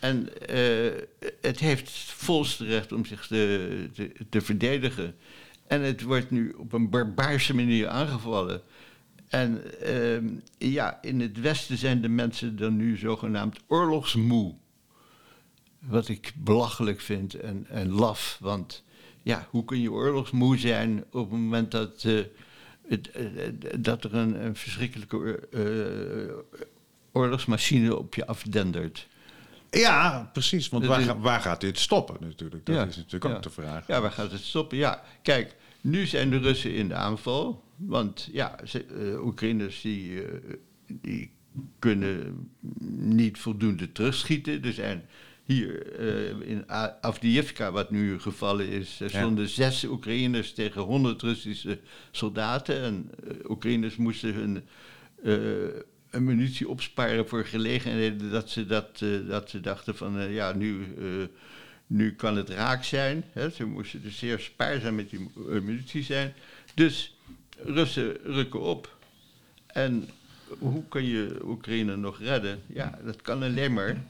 En 0.00 0.46
eh, 0.48 1.02
het 1.40 1.58
heeft 1.58 1.90
volste 2.10 2.64
recht 2.64 2.92
om 2.92 3.04
zich 3.04 3.26
te, 3.26 3.88
te, 3.94 4.12
te 4.30 4.40
verdedigen. 4.40 5.14
En 5.66 5.80
het 5.82 6.02
wordt 6.02 6.30
nu 6.30 6.50
op 6.50 6.72
een 6.72 6.90
barbaarse 6.90 7.54
manier 7.54 7.88
aangevallen. 7.88 8.62
En 9.28 9.80
ehm, 9.80 10.28
ja, 10.58 10.98
in 11.02 11.20
het 11.20 11.40
Westen 11.40 11.76
zijn 11.76 12.00
de 12.00 12.08
mensen 12.08 12.56
dan 12.56 12.76
nu 12.76 12.96
zogenaamd 12.96 13.58
oorlogsmoe. 13.66 14.54
Wat 15.78 16.08
ik 16.08 16.32
belachelijk 16.36 17.00
vind 17.00 17.34
en, 17.34 17.66
en 17.68 17.90
laf. 17.90 18.38
Want 18.40 18.82
ja, 19.22 19.46
hoe 19.50 19.64
kun 19.64 19.80
je 19.80 19.92
oorlogsmoe 19.92 20.58
zijn 20.58 21.04
op 21.10 21.30
het 21.30 21.40
moment 21.40 21.70
dat, 21.70 22.04
uh, 22.04 22.20
het, 22.88 23.10
uh, 23.16 23.48
dat 23.78 24.04
er 24.04 24.14
een, 24.14 24.44
een 24.44 24.56
verschrikkelijke 24.56 25.48
uh, 25.50 26.34
oorlogsmachine 27.12 27.96
op 27.96 28.14
je 28.14 28.26
afdendert? 28.26 29.08
Ja, 29.70 30.30
precies. 30.32 30.68
Want 30.68 30.86
waar, 30.86 31.20
waar, 31.20 31.40
gaat 31.40 31.60
dit 31.60 31.78
stoppen 31.78 32.16
natuurlijk? 32.20 32.66
Dat 32.66 32.74
Ja, 32.74 32.84
is 32.84 32.96
natuurlijk 32.96 33.24
ook 33.24 33.32
ja. 33.32 33.38
de 33.38 33.50
vraag. 33.50 33.86
Ja, 33.86 34.00
waar 34.00 34.10
gaat 34.10 34.32
het 34.32 34.40
stoppen? 34.40 34.78
Ja, 34.78 35.02
kijk, 35.22 35.56
nu 35.80 36.06
zijn 36.06 36.30
de 36.30 36.38
Russen 36.38 36.74
in 36.74 36.88
de 36.88 36.94
aanval. 36.94 37.64
Want 37.76 38.28
ja, 38.32 38.58
ze, 38.64 38.84
eh, 38.84 39.24
Oekraïners 39.24 39.80
die, 39.80 40.24
eh, 40.24 40.54
die 40.86 41.30
kunnen 41.78 42.48
niet 42.96 43.38
voldoende 43.38 43.92
terugschieten. 43.92 44.64
Er 44.64 44.72
zijn 44.72 45.04
hier 45.44 45.92
eh, 45.96 46.48
in 46.48 46.64
Avdiivka, 47.00 47.70
wat 47.72 47.90
nu 47.90 48.20
gevallen 48.20 48.68
is, 48.68 49.00
er 49.00 49.10
Ja. 49.12 49.18
stonden 49.18 49.48
zes 49.48 49.84
Oekraïners 49.84 50.52
tegen 50.52 50.82
honderd 50.82 51.22
Russische 51.22 51.78
soldaten. 52.10 52.80
En 52.82 53.10
eh, 53.28 53.50
Oekraïners 53.50 53.96
moesten 53.96 54.34
hun 54.34 54.62
eh, 55.24 55.80
een 56.10 56.24
munitie 56.24 56.68
opsparen 56.68 57.28
voor 57.28 57.44
gelegenheden 57.44 58.30
dat 58.30 58.50
ze, 58.50 58.66
dat, 58.66 59.04
dat 59.28 59.50
ze 59.50 59.60
dachten 59.60 59.96
van 59.96 60.32
ja, 60.32 60.52
nu, 60.52 60.86
nu 61.86 62.14
kan 62.14 62.36
het 62.36 62.48
raak 62.48 62.84
zijn. 62.84 63.24
Hè. 63.32 63.50
Ze 63.50 63.64
moesten 63.64 64.02
dus 64.02 64.18
zeer 64.18 64.38
spaarzaam 64.40 64.94
met 64.94 65.10
die 65.10 65.30
munitie 65.62 66.02
zijn. 66.02 66.32
Dus 66.74 67.16
Russen 67.64 68.16
rukken 68.24 68.60
op. 68.60 68.96
En 69.66 70.08
hoe 70.58 70.82
kun 70.88 71.04
je 71.04 71.38
Oekraïne 71.44 71.96
nog 71.96 72.18
redden? 72.18 72.62
Ja, 72.66 72.98
dat 73.04 73.22
kan 73.22 73.42
alleen 73.42 73.72
maar 73.72 74.04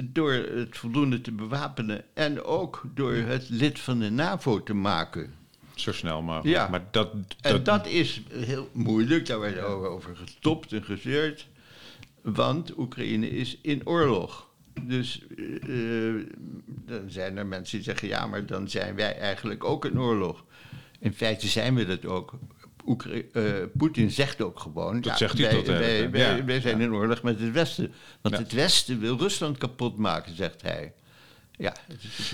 door 0.00 0.32
het 0.32 0.76
voldoende 0.76 1.20
te 1.20 1.32
bewapenen 1.32 2.04
en 2.14 2.44
ook 2.44 2.82
door 2.94 3.14
het 3.14 3.48
lid 3.48 3.80
van 3.80 3.98
de 3.98 4.10
NAVO 4.10 4.62
te 4.62 4.74
maken. 4.74 5.34
Zo 5.74 5.92
snel 5.92 6.22
mogelijk. 6.22 6.56
Ja. 6.56 6.68
Maar 6.68 6.84
dat, 6.90 7.14
En 7.40 7.62
dat 7.62 7.86
is 7.86 8.22
heel 8.32 8.68
moeilijk, 8.72 9.26
daar 9.26 9.40
werd 9.40 9.60
over 9.62 10.16
gestopt 10.16 10.72
en 10.72 10.84
gezeurd. 10.84 11.48
Want 12.22 12.78
Oekraïne 12.78 13.30
is 13.30 13.58
in 13.62 13.86
oorlog. 13.86 14.50
Dus 14.82 15.22
eh, 15.36 16.14
dan 16.66 17.10
zijn 17.10 17.36
er 17.36 17.46
mensen 17.46 17.76
die 17.76 17.84
zeggen: 17.84 18.08
ja, 18.08 18.26
maar 18.26 18.46
dan 18.46 18.68
zijn 18.68 18.94
wij 18.94 19.18
eigenlijk 19.18 19.64
ook 19.64 19.84
in 19.84 20.00
oorlog. 20.00 20.44
In 20.98 21.14
feite 21.14 21.48
zijn 21.48 21.74
we 21.74 21.86
dat 21.86 22.06
ook. 22.06 22.32
Oekra- 22.86 23.20
eh, 23.32 23.42
Poetin 23.76 24.10
zegt 24.10 24.42
ook 24.42 24.60
gewoon: 24.60 24.94
Dat 24.94 25.04
ja, 25.04 25.16
zegt 25.16 25.38
hij 25.38 25.46
wij, 25.46 25.56
tot 25.56 25.66
wij, 25.66 26.44
wij, 26.44 26.60
zijn 26.60 26.80
in 26.80 26.92
oorlog 26.92 27.22
met 27.22 27.40
het 27.40 27.52
Westen. 27.52 27.92
Want 28.20 28.36
het 28.38 28.52
Westen 28.52 29.00
wil 29.00 29.16
Rusland 29.18 29.58
kapot 29.58 29.96
maken, 29.96 30.36
zegt 30.36 30.62
hij. 30.62 30.92
Ja, 31.58 31.74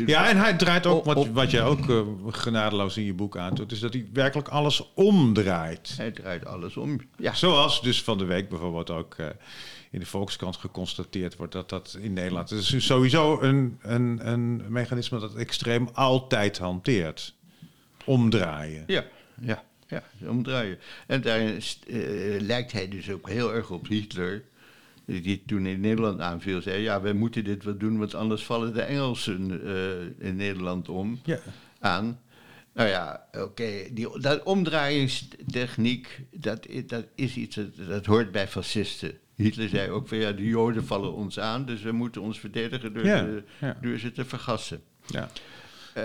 Ja, 0.06 0.28
en 0.28 0.36
hij 0.36 0.54
draait 0.56 0.86
ook, 0.86 1.04
wat, 1.04 1.16
op- 1.16 1.34
wat 1.34 1.50
jij 1.50 1.62
ook 1.64 1.90
eh, 1.90 2.00
genadeloos 2.26 2.96
in 2.96 3.04
je 3.04 3.14
boek 3.14 3.36
aantoont, 3.36 3.72
is 3.72 3.80
dat 3.80 3.92
hij 3.92 4.08
werkelijk 4.12 4.48
alles 4.48 4.92
omdraait. 4.94 5.94
hij 5.96 6.10
draait 6.10 6.46
alles 6.46 6.76
om. 6.76 7.00
Ja, 7.16 7.34
Zoals 7.34 7.82
dus 7.82 8.02
van 8.02 8.18
de 8.18 8.24
week 8.24 8.48
bijvoorbeeld 8.48 8.90
ook 8.90 9.14
eh, 9.14 9.26
in 9.90 10.00
de 10.00 10.06
Volkskrant 10.06 10.56
geconstateerd 10.56 11.36
wordt 11.36 11.52
dat 11.52 11.68
dat 11.68 11.96
in 12.00 12.12
Nederland... 12.12 12.50
Het 12.50 12.58
is 12.72 12.86
sowieso 12.86 13.40
een, 13.40 13.78
een, 13.82 14.18
een 14.28 14.62
mechanisme 14.68 15.18
dat 15.18 15.34
extreem 15.34 15.88
altijd 15.92 16.58
hanteert. 16.58 17.34
Omdraaien. 18.04 18.84
Ja, 18.86 19.04
ja, 19.40 19.62
ja, 19.88 20.02
omdraaien. 20.26 20.78
En 21.06 21.20
daarin 21.20 21.54
is, 21.56 21.78
eh, 21.88 21.96
lijkt 22.40 22.72
hij 22.72 22.88
dus 22.88 23.10
ook 23.10 23.28
heel 23.28 23.54
erg 23.54 23.70
op 23.70 23.86
Hitler. 23.88 24.42
Die 25.04 25.42
toen 25.46 25.66
in 25.66 25.80
Nederland 25.80 26.20
aanviel, 26.20 26.62
zei: 26.62 26.82
Ja, 26.82 27.00
wij 27.00 27.12
moeten 27.12 27.44
dit 27.44 27.64
wel 27.64 27.76
doen, 27.76 27.98
want 27.98 28.14
anders 28.14 28.44
vallen 28.44 28.74
de 28.74 28.82
Engelsen 28.82 29.60
eh, 29.66 30.26
in 30.28 30.36
Nederland 30.36 30.88
om 30.88 31.20
Ja. 31.24 31.38
aan. 31.80 32.20
Nou 32.74 32.88
ja, 32.90 33.26
oké, 33.32 33.70
die 33.92 34.18
dat 34.20 34.42
omdraaiingstechniek, 35.22 36.20
dat, 36.30 36.66
dat 36.86 37.04
is 37.14 37.36
iets 37.36 37.56
dat, 37.56 37.66
dat 37.88 38.06
hoort 38.06 38.32
bij 38.32 38.48
fascisten. 38.48 39.18
Hitler 39.36 39.68
zei 39.68 39.90
ook 39.90 40.08
van 40.08 40.18
ja, 40.18 40.32
de 40.32 40.44
Joden 40.46 40.84
vallen 40.84 41.12
ons 41.12 41.38
aan, 41.38 41.64
dus 41.66 41.82
we 41.82 41.92
moeten 41.92 42.20
ons 42.22 42.40
verdedigen 42.40 42.92
door, 42.94 43.04
Ja, 43.04 43.22
de- 43.22 43.42
ja. 43.60 43.78
door 43.82 43.98
ze 43.98 44.12
te 44.12 44.24
vergassen. 44.24 44.80
Ja. 45.06 45.30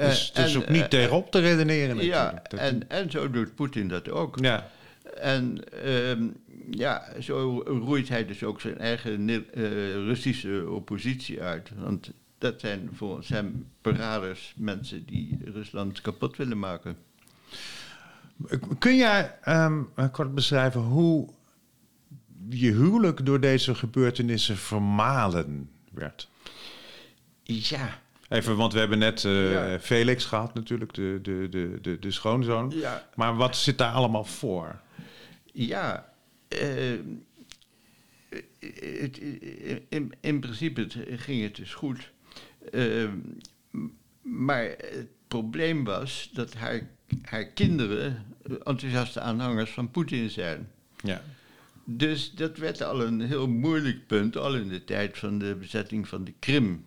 Dus 0.02 0.32
het 0.34 0.46
is 0.46 0.54
en, 0.56 0.62
ook 0.62 0.70
niet 0.70 0.82
eh, 0.82 0.88
tegenop 0.88 1.32
te 1.32 1.40
redeneren 1.40 2.06
Ja, 2.06 2.32
natuurlijk. 2.32 2.72
En, 2.72 2.90
en 2.90 3.12
zo 3.12 3.30
doet 3.30 3.56
Poetin 3.56 3.88
dat 3.88 4.10
ook. 4.10 4.38
ja. 4.40 4.70
En 5.18 5.72
ehm, 5.84 6.28
ja, 6.72 7.06
zo 7.20 7.64
roeit 7.66 8.10
hij 8.10 8.26
dus 8.26 8.44
ook 8.44 8.62
zijn 8.62 8.78
eigen 8.78 9.30
eh, 9.30 9.42
Russische 9.94 10.70
oppositie 10.70 11.42
uit. 11.42 11.70
Want 11.76 12.12
dat 12.38 12.60
zijn 12.60 12.90
volgens 12.94 13.28
hem 13.28 13.68
verraders, 13.82 14.54
mensen 14.58 15.06
die 15.06 15.38
Rusland 15.54 16.02
kapot 16.02 16.38
willen 16.38 16.60
maken. 16.60 16.98
Kun 18.80 18.96
jij 18.96 19.38
ehm, 19.42 19.82
kort 20.12 20.36
beschrijven 20.36 20.82
hoe 20.82 21.30
je 22.50 22.72
huwelijk 22.72 23.26
door 23.26 23.40
deze 23.40 23.76
gebeurtenissen 23.76 24.58
vermalen 24.58 25.70
werd? 25.92 26.30
Ja, 27.44 28.02
Even, 28.34 28.56
want 28.56 28.74
we 28.74 28.80
hebben 28.80 29.00
net 29.00 29.26
eh, 29.26 29.52
Ja. 29.52 29.80
Felix 29.80 30.26
gehad 30.26 30.54
natuurlijk, 30.54 30.94
de, 30.94 31.20
de, 31.22 31.48
de, 31.50 31.78
de, 31.82 32.00
de 32.00 32.12
schoonzoon. 32.12 32.72
ja, 32.76 33.10
Maar 33.16 33.36
wat 33.36 33.56
zit 33.58 33.78
daar 33.78 33.92
allemaal 33.92 34.26
voor? 34.26 34.80
ja. 35.52 36.14
ehm, 36.48 37.00
het, 39.00 39.18
in, 39.90 40.14
in 40.20 40.40
principe 40.40 40.88
ging 41.18 41.42
het 41.44 41.56
dus 41.56 41.74
goed. 41.74 42.12
Maar 44.22 44.64
het 44.64 45.08
probleem 45.28 45.84
was 45.84 46.30
dat 46.34 46.54
haar, 46.54 46.90
haar 47.22 47.46
kinderen 47.46 48.26
enthousiaste 48.64 49.20
aanhangers 49.20 49.72
van 49.72 49.92
Poetin 49.92 50.30
zijn. 50.30 50.72
Ja. 51.04 51.22
Dus 51.86 52.32
dat 52.32 52.58
werd 52.58 52.84
al 52.84 53.02
een 53.04 53.22
heel 53.22 53.48
moeilijk 53.48 54.08
punt, 54.08 54.38
al 54.38 54.56
in 54.56 54.68
de 54.68 54.84
tijd 54.84 55.18
van 55.18 55.38
de 55.40 55.56
bezetting 55.60 56.08
van 56.08 56.24
de 56.24 56.34
Krim. 56.40 56.86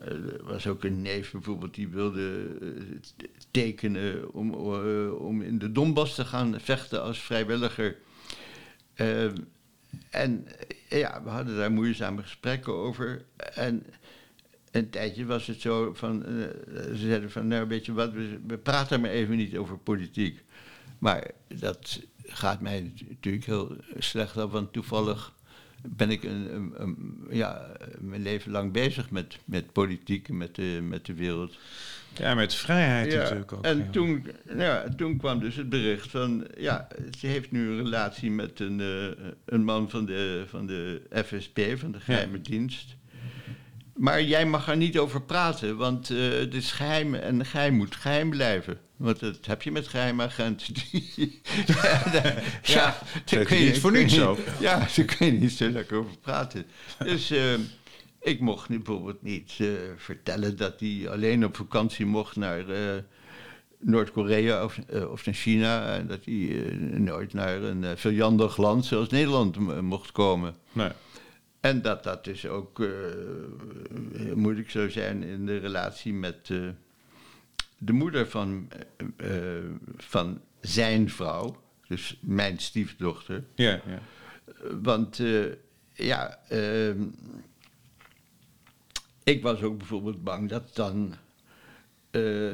Eh, 0.00 0.12
er 0.12 0.44
was 0.44 0.66
ook 0.66 0.84
een 0.84 1.02
neef 1.02 1.32
bijvoorbeeld 1.32 1.74
die 1.74 1.88
wilde 1.88 2.46
eh, 2.60 2.68
tekenen 3.50 4.32
om, 4.32 4.54
eh, 4.54 5.14
om 5.14 5.42
in 5.42 5.58
de 5.58 5.72
Donbass 5.72 6.14
te 6.14 6.24
gaan 6.24 6.60
vechten 6.60 7.02
als 7.02 7.18
vrijwilliger. 7.18 7.96
En 10.10 10.46
ja, 10.88 11.22
we 11.22 11.28
hadden 11.28 11.56
daar 11.56 11.72
moeizame 11.72 12.22
gesprekken 12.22 12.72
over. 12.72 13.24
En 13.54 13.86
een 14.70 14.90
tijdje 14.90 15.24
was 15.24 15.46
het 15.46 15.60
zo 15.60 15.94
van, 15.94 16.22
ze 16.74 16.96
zeiden 16.96 17.30
van, 17.30 17.46
nou 17.48 17.68
weet 17.68 17.86
je 17.86 17.92
wat, 17.92 18.12
we, 18.12 18.40
we 18.46 18.58
praten 18.58 19.00
maar 19.00 19.10
even 19.10 19.36
niet 19.36 19.56
over 19.56 19.78
politiek. 19.78 20.44
Maar 20.98 21.30
dat 21.48 22.00
gaat 22.22 22.60
mij 22.60 22.92
natuurlijk 23.08 23.44
heel 23.44 23.76
slecht 23.98 24.36
af, 24.36 24.50
want 24.50 24.72
toevallig 24.72 25.34
ben 25.88 26.10
ik 26.10 26.22
een, 26.24 26.54
een- 26.54 26.72
een- 26.76 27.26
ja, 27.30 27.66
mijn 28.00 28.22
leven 28.22 28.50
lang 28.52 28.72
bezig 28.72 29.10
met, 29.10 29.38
met 29.44 29.72
politiek 29.72 30.28
en 30.28 30.36
met 30.36 30.54
de, 30.54 30.78
met 30.88 31.06
de 31.06 31.14
wereld. 31.14 31.58
ja, 32.16 32.34
met 32.34 32.54
vrijheid 32.54 33.12
Ja, 33.12 33.18
natuurlijk 33.18 33.52
ook. 33.52 33.64
en 33.64 33.78
ja. 33.78 33.90
toen, 33.90 34.26
nou 34.46 34.58
ja, 34.60 34.88
toen 34.96 35.16
kwam 35.16 35.40
dus 35.40 35.56
het 35.56 35.68
bericht 35.68 36.10
van, 36.10 36.46
ja, 36.58 36.88
ze 37.18 37.26
heeft 37.26 37.50
nu 37.50 37.68
een 37.70 37.76
relatie 37.76 38.30
met 38.30 38.60
een, 38.60 38.80
eh, 38.80 39.26
een 39.44 39.64
man 39.64 39.90
van 39.90 40.04
de, 40.06 40.44
van 40.48 40.66
de 40.66 41.02
FSB, 41.24 41.76
van 41.78 41.92
de 41.92 42.00
geheime 42.00 42.40
dienst. 42.40 42.96
Maar 44.00 44.22
jij 44.22 44.46
mag 44.46 44.68
er 44.68 44.76
niet 44.76 44.98
over 44.98 45.22
praten, 45.22 45.76
want 45.76 46.10
eh, 46.10 46.28
het 46.28 46.54
is 46.54 46.72
geheim 46.72 47.14
en 47.14 47.46
geheim 47.46 47.74
moet 47.74 47.96
geheim 47.96 48.30
blijven. 48.30 48.78
Want 48.96 49.20
dat 49.20 49.46
heb 49.46 49.62
je 49.62 49.70
met 49.70 49.88
geheimagenten. 49.88 50.74
Ja, 51.66 52.02
daar- 52.12 52.60
ja, 52.62 52.96
daar 53.24 53.38
dat 53.38 53.46
kun 53.46 53.56
is 53.56 53.64
niet 53.64 53.78
voor 53.80 53.92
niets 53.92 54.14
je- 54.14 54.20
zo. 54.20 54.38
Ja, 54.60 54.78
daar 54.96 55.04
kun 55.16 55.26
je 55.26 55.32
niet 55.32 55.52
zo 55.52 55.68
lekker 55.68 55.96
over 55.98 56.16
praten. 56.20 56.64
Dus 56.98 57.30
eh, 57.30 57.54
ik 58.20 58.40
mocht 58.40 58.68
nu 58.68 58.76
bijvoorbeeld 58.76 59.22
niet 59.22 59.52
eh, 59.58 59.66
vertellen 59.96 60.56
dat 60.56 60.80
hij 60.80 61.08
alleen 61.10 61.44
op 61.44 61.56
vakantie 61.56 62.06
mocht 62.06 62.36
naar 62.36 62.68
eh, 62.68 62.96
Noord-Korea 63.78 64.64
of, 64.64 64.78
of 65.10 65.24
naar 65.26 65.34
China. 65.34 65.94
En 65.94 66.06
dat 66.06 66.24
hij 66.24 66.34
nooit 66.98 67.32
naar 67.32 67.62
een 67.62 67.82
uh, 67.82 67.90
vijandig 67.96 68.56
land 68.56 68.84
zoals 68.84 69.08
Nederland 69.08 69.80
mocht 69.82 70.12
komen. 70.12 70.54
Nee. 70.72 70.90
En 71.60 71.82
dat 71.82 72.04
dat 72.04 72.24
dus 72.24 72.46
ook 72.46 72.80
eh, 72.80 72.88
heel 74.12 74.36
moeilijk 74.36 74.70
zou 74.70 74.90
zijn 74.90 75.22
in 75.22 75.46
de 75.46 75.58
relatie 75.58 76.12
met 76.12 76.50
eh, 76.50 76.68
de 77.78 77.92
moeder 77.92 78.28
van, 78.28 78.68
eh, 79.16 79.56
eh, 79.56 79.64
van 79.96 80.40
zijn 80.60 81.10
vrouw, 81.10 81.62
dus 81.86 82.18
mijn 82.20 82.58
stiefdochter. 82.58 83.44
Ja, 83.54 83.80
ja. 83.86 84.02
Want 84.82 85.20
eh, 85.20 85.44
ja, 85.92 86.38
ehm, 86.48 87.02
ik 89.24 89.42
was 89.42 89.62
ook 89.62 89.78
bijvoorbeeld 89.78 90.24
bang 90.24 90.48
dat 90.48 90.74
dan 90.74 91.14
eh, 92.10 92.52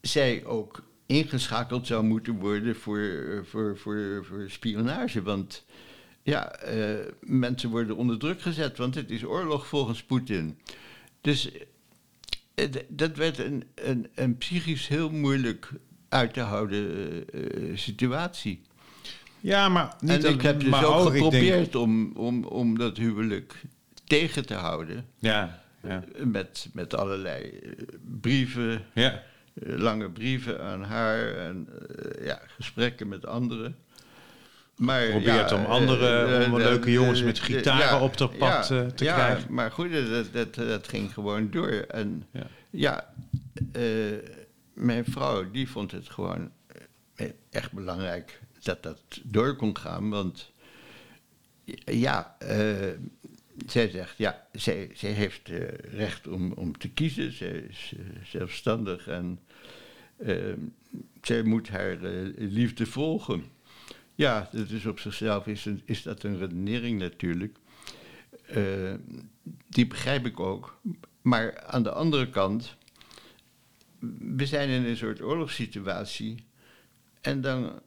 zij 0.00 0.44
ook 0.44 0.82
ingeschakeld 1.06 1.86
zou 1.86 2.04
moeten 2.04 2.34
worden 2.34 2.76
voor, 2.76 3.42
voor, 3.44 3.78
voor, 3.78 4.24
voor 4.24 4.50
spionage. 4.50 5.22
Want 5.22 5.64
ja, 6.22 6.52
eh, 6.52 7.06
mensen 7.20 7.70
worden 7.70 7.96
onder 7.96 8.18
druk 8.18 8.42
gezet, 8.42 8.76
want 8.76 8.94
het 8.94 9.10
is 9.10 9.24
oorlog 9.24 9.66
volgens 9.66 10.02
Poetin. 10.02 10.58
Dus 11.20 11.50
eh, 12.54 12.66
dat 12.88 13.16
werd 13.16 13.38
een, 13.38 13.64
een, 13.74 14.08
een 14.14 14.38
psychisch 14.38 14.88
heel 14.88 15.10
moeilijk 15.10 15.70
uit 16.08 16.34
te 16.34 16.40
houden 16.40 17.24
uh, 17.34 17.76
situatie. 17.76 18.60
Ja, 19.40 19.68
maar 19.68 19.96
niet 20.00 20.24
en 20.24 20.32
ik 20.32 20.42
heb 20.42 20.60
dus 20.60 20.82
ook 20.82 21.10
geprobeerd 21.10 21.74
om, 21.74 22.12
om, 22.16 22.44
om 22.44 22.78
dat 22.78 22.96
huwelijk 22.96 23.62
tegen 24.04 24.46
te 24.46 24.54
houden. 24.54 25.06
Ja, 25.18 25.62
ja, 25.82 26.04
Met, 26.24 26.68
met 26.72 26.94
allerlei 26.94 27.50
eh, 27.50 27.72
brieven, 28.20 28.84
ja. 28.94 29.22
eh, 29.54 29.76
lange 29.76 30.10
brieven 30.10 30.62
aan 30.62 30.82
haar 30.82 31.36
en 31.36 31.68
eh, 31.68 32.26
ja, 32.26 32.40
gesprekken 32.46 33.08
met 33.08 33.26
anderen. 33.26 33.76
Maar, 34.80 35.08
Probeert 35.08 35.52
om 35.52 35.64
andere- 35.64 36.38
eh, 36.38 36.52
om 36.52 36.58
de- 36.58 36.64
leuke 36.64 36.84
de- 36.84 36.92
jongens 36.92 37.22
met 37.22 37.36
de- 37.36 37.42
gitaren 37.42 38.00
op 38.00 38.16
dat 38.16 38.38
pad, 38.38 38.68
ja, 38.68 38.80
eh, 38.82 38.86
te 38.86 39.04
ja, 39.04 39.14
krijgen. 39.14 39.54
maar 39.54 39.70
goed, 39.70 39.92
dat, 39.92 40.32
dat, 40.32 40.54
dat 40.54 40.88
ging 40.88 41.12
gewoon 41.14 41.50
door. 41.50 41.68
En 41.88 42.24
Ja. 42.70 43.12
eh, 43.72 43.82
mijn 44.74 45.04
vrouw 45.04 45.50
die 45.50 45.68
vond 45.68 45.90
het 45.92 46.08
gewoon 46.10 46.50
eh, 47.14 47.26
echt 47.50 47.72
belangrijk 47.72 48.40
dat 48.62 48.82
dat 48.82 49.00
door 49.22 49.56
kon 49.56 49.76
gaan. 49.78 50.10
Want 50.10 50.52
ja, 51.84 52.36
eh, 52.38 52.88
zij 53.66 53.88
zegt, 53.90 54.14
ja, 54.16 54.46
zij, 54.52 54.90
zij 54.94 55.10
heeft 55.10 55.48
eh, 55.48 55.58
recht 55.96 56.28
om, 56.28 56.52
om 56.52 56.78
te 56.78 56.88
kiezen. 56.88 57.32
Zij 57.32 57.48
is 57.68 57.92
eh, 57.96 58.02
zelfstandig 58.24 59.06
en 59.06 59.40
eh, 60.18 60.36
zij 61.22 61.42
moet 61.42 61.68
haar 61.68 62.02
eh, 62.02 62.12
liefde 62.36 62.86
volgen. 62.86 63.44
Ja, 64.20 64.48
dat 64.52 64.70
is 64.70 64.86
op 64.86 64.98
zichzelf 64.98 65.46
is, 65.46 65.64
een- 65.64 65.82
dat 66.04 66.22
een 66.22 66.38
redenering 66.38 66.98
natuurlijk. 66.98 67.56
Eh, 68.46 68.94
die 69.68 69.86
begrijp 69.86 70.26
ik 70.26 70.40
ook. 70.40 70.80
Maar 71.22 71.60
aan 71.66 71.82
de 71.82 71.90
andere 71.92 72.30
kant, 72.30 72.76
we 74.18 74.46
zijn 74.46 74.68
in 74.68 74.84
een 74.84 74.96
soort 74.96 75.22
oorlogssituatie. 75.22 76.44
En 77.20 77.40
dan 77.40 77.80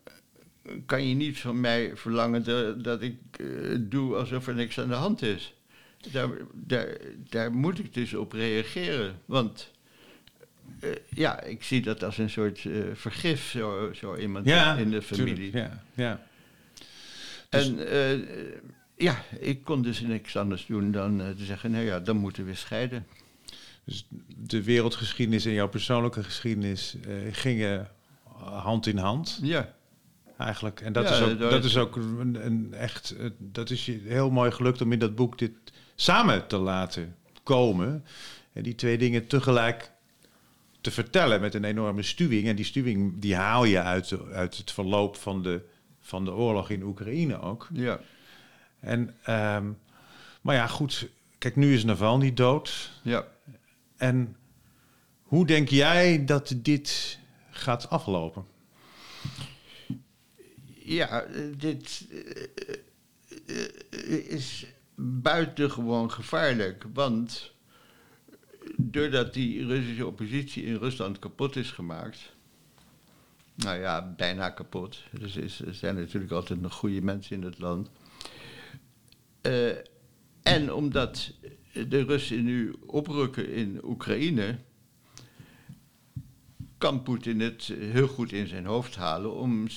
kan 0.86 1.08
je 1.08 1.16
niet 1.16 1.40
van 1.40 1.60
mij 1.62 1.96
verlangen 1.98 2.44
dat, 2.84 3.02
ik 3.02 3.18
eh, 3.32 3.46
doe 3.80 4.16
alsof 4.16 4.48
er 4.48 4.56
niks 4.56 4.80
aan 4.80 4.88
de 4.88 4.94
hand 4.94 5.22
is. 5.22 5.54
Daar, 6.12 6.98
daar 7.30 7.52
moet 7.54 7.80
ik 7.80 7.94
dus 7.94 8.14
op 8.14 8.32
reageren. 8.32 9.20
Want 9.26 9.72
eh, 10.80 10.90
ja, 11.10 11.42
ik 11.42 11.64
zie 11.64 11.82
dat 11.82 12.04
als 12.04 12.18
een 12.18 12.30
soort 12.30 12.66
eh, 12.66 12.72
vergif, 12.94 13.50
zo, 13.50 13.90
zo 13.94 14.16
iemand 14.16 14.46
ja 14.46 14.76
in 14.76 14.90
de 14.90 15.02
familie. 15.02 15.52
tuurlijk, 15.52 15.54
ja, 15.54 15.84
ja. 15.94 16.22
Dus- 17.50 17.68
En 17.68 17.88
eh, 17.88 18.20
ja, 18.98 19.24
ik 19.40 19.64
kon 19.64 19.82
dus 19.82 20.02
niks 20.02 20.36
anders 20.38 20.66
doen 20.66 20.92
dan 20.92 21.18
te 21.38 21.46
zeggen, 21.46 21.72
nou 21.72 21.86
ja, 21.86 22.00
dan 22.00 22.18
moeten 22.18 22.46
we 22.46 22.56
scheiden. 22.56 23.06
Dus 23.86 24.08
de 24.38 24.64
wereldgeschiedenis 24.64 25.46
en 25.46 25.52
jouw 25.54 25.70
persoonlijke 25.70 26.24
geschiedenis 26.24 26.96
gingen 27.32 27.88
hand 28.40 28.86
in 28.88 28.98
hand. 28.98 29.40
Ja, 29.42 29.74
Eigenlijk. 30.38 30.82
En 30.82 30.94
dat, 30.94 31.04
Ja, 31.10 31.16
is, 31.16 31.22
ook, 31.22 31.40
dat 31.40 31.52
dat 31.52 31.64
is- 31.64 31.78
ook 31.78 31.96
een, 31.96 32.38
een 32.46 32.74
echt. 32.74 33.16
Dat 33.38 33.70
is 33.70 33.86
je 33.86 34.02
heel 34.06 34.30
mooi 34.32 34.52
gelukt 34.52 34.82
om 34.82 34.92
in 34.92 35.00
dat 35.00 35.16
boek 35.16 35.38
dit 35.40 35.52
samen 35.96 36.48
te 36.48 36.58
laten 36.58 37.16
komen. 37.44 38.04
En 38.54 38.64
die 38.64 38.76
twee 38.76 38.98
dingen 38.98 39.28
tegelijk 39.28 39.92
te 40.84 40.92
vertellen 40.92 41.42
met 41.42 41.54
een 41.54 41.64
enorme 41.64 42.04
stuwing. 42.04 42.48
En 42.48 42.56
die 42.56 42.66
stuwing 42.66 43.14
die 43.20 43.36
haal 43.36 43.64
je 43.64 43.82
uit, 43.82 44.32
uit 44.32 44.58
het 44.58 44.72
verloop 44.72 45.16
van 45.16 45.44
de, 45.44 45.62
van 46.00 46.26
de 46.26 46.32
oorlog 46.34 46.70
in 46.70 46.84
Oekraïne 46.84 47.40
ook. 47.42 47.68
ja. 47.74 48.00
En, 48.80 49.16
ehm, 49.24 49.72
maar 50.42 50.56
ja, 50.56 50.68
goed. 50.68 51.10
Kijk, 51.38 51.56
nu 51.56 51.74
is 51.74 51.84
Navalny 51.84 52.34
dood. 52.34 52.92
ja. 53.04 53.28
En 53.98 54.36
hoe 55.22 55.46
denk 55.46 55.70
jij 55.70 56.26
dat 56.26 56.54
dit 56.58 57.20
gaat 57.50 57.90
aflopen? 57.90 58.46
Ja, 60.80 61.22
eh, 61.22 61.42
dit 61.58 62.08
eh, 62.12 63.64
eh, 63.90 64.32
is 64.32 64.66
buitengewoon 64.96 66.12
gevaarlijk. 66.12 66.86
Want 66.94 67.53
doordat 68.78 69.34
die 69.34 69.66
Russische 69.66 70.08
oppositie 70.08 70.64
in 70.64 70.76
Rusland 70.76 71.20
kapot 71.20 71.56
is 71.56 71.72
gemaakt. 71.72 72.34
Nou 73.56 73.80
ja, 73.80 74.14
bijna 74.18 74.50
kapot. 74.50 75.04
Dus 75.20 75.36
is, 75.36 75.60
er 75.60 75.74
zijn 75.74 75.96
natuurlijk 75.96 76.32
altijd 76.32 76.62
nog 76.62 76.74
goede 76.74 77.02
mensen 77.02 77.36
in 77.36 77.44
het 77.44 77.60
land. 77.60 77.90
Eh, 79.42 79.70
en 80.44 80.74
omdat 80.74 81.34
de 81.74 82.04
Russen 82.04 82.44
nu 82.44 82.76
oprukken 82.86 83.54
in 83.54 83.80
Oekraïne 83.84 84.58
kan 86.78 87.04
Poetin 87.04 87.40
het 87.40 87.74
heel 87.80 88.08
goed 88.08 88.32
in 88.32 88.48
zijn 88.48 88.66
hoofd 88.66 88.96
halen 88.96 89.34
om 89.34 89.68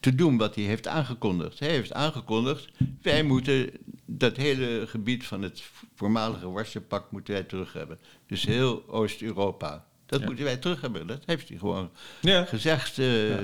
te 0.00 0.14
doen 0.14 0.36
wat 0.36 0.54
hij 0.54 0.64
heeft 0.64 0.86
aangekondigd. 0.86 1.58
Hij 1.58 1.68
heeft 1.68 1.92
aangekondigd, 1.92 2.68
wij 3.02 3.22
moeten 3.22 3.70
dat 4.10 4.36
hele 4.36 4.84
gebied 4.86 5.26
van 5.26 5.42
het 5.42 5.62
voormalige 5.94 6.50
Warschau-pact 6.50 7.10
moeten 7.10 7.34
wij 7.34 7.42
terug 7.42 7.72
hebben. 7.72 7.98
Dus 8.26 8.44
heel 8.44 8.84
Oost-Europa. 8.88 9.86
Dat 10.06 10.20
Ja. 10.20 10.26
moeten 10.26 10.44
wij 10.44 10.56
terug 10.56 10.80
hebben. 10.80 11.06
Dat 11.06 11.22
heeft 11.26 11.48
hij 11.48 11.58
gewoon 11.58 11.90
Ja. 12.20 12.44
gezegd, 12.44 12.98
eh, 12.98 13.34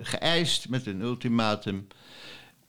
geëist 0.00 0.68
met 0.68 0.86
een 0.86 1.00
ultimatum. 1.00 1.86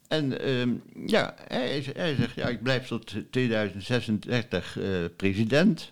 En 0.08 0.40
ehm, 0.42 0.74
ja, 1.06 1.36
hij, 1.48 1.84
hij 1.94 2.16
zegt, 2.16 2.36
ja, 2.36 2.48
ik 2.48 2.64
blijf 2.64 2.88
tot 2.88 3.14
2036 3.32 4.78
eh, 4.80 4.90
president. 5.16 5.92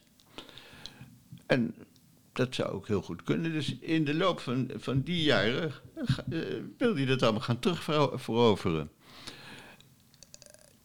En 1.45 1.75
dat 2.33 2.55
zou 2.55 2.69
ook 2.69 2.87
heel 2.87 3.01
goed 3.01 3.23
kunnen. 3.23 3.51
Dus 3.51 3.75
in 3.79 4.05
de 4.05 4.13
loop 4.13 4.39
van, 4.39 4.69
van 4.75 5.01
die 5.01 5.23
jaren 5.23 5.71
eh, 6.29 6.39
wil 6.77 6.95
hij 6.95 7.05
dat 7.05 7.21
allemaal 7.23 7.41
gaan 7.41 7.59
terugveroveren. 7.59 8.89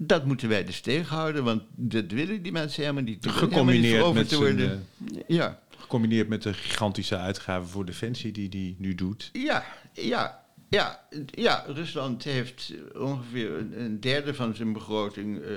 Dat 0.00 0.24
moeten 0.24 0.48
wij 0.48 0.64
dus 0.64 0.80
tegenhouden, 0.80 1.44
want 1.44 1.62
dat 1.74 2.10
willen 2.10 2.42
die 2.42 2.52
mensen 2.52 2.82
helemaal 2.82 3.02
niet. 3.02 3.22
Die 3.22 3.32
willen 3.32 3.48
helemaal 3.50 3.74
niet 3.74 3.86
Gecombineerd 3.86 4.14
met, 4.14 4.28
te 4.28 4.36
zijn, 4.36 4.56
worden. 4.56 4.86
Ja, 5.26 5.48
eh, 5.48 5.78
gecombineerd 5.80 6.28
met 6.28 6.42
de 6.42 6.54
gigantische 6.54 7.16
uitgaven 7.16 7.68
voor 7.68 7.84
defensie 7.84 8.32
die 8.32 8.48
hij 8.50 8.74
nu 8.78 8.94
doet. 8.94 9.30
Ja, 9.32 9.64
ja, 9.92 10.44
ja, 10.68 11.00
ja. 11.26 11.64
Rusland 11.66 12.24
heeft 12.24 12.74
ongeveer 12.96 13.50
een, 13.76 14.00
derde 14.00 14.34
van 14.34 14.54
zijn 14.54 14.72
begroting 14.72 15.40
eh, 15.40 15.50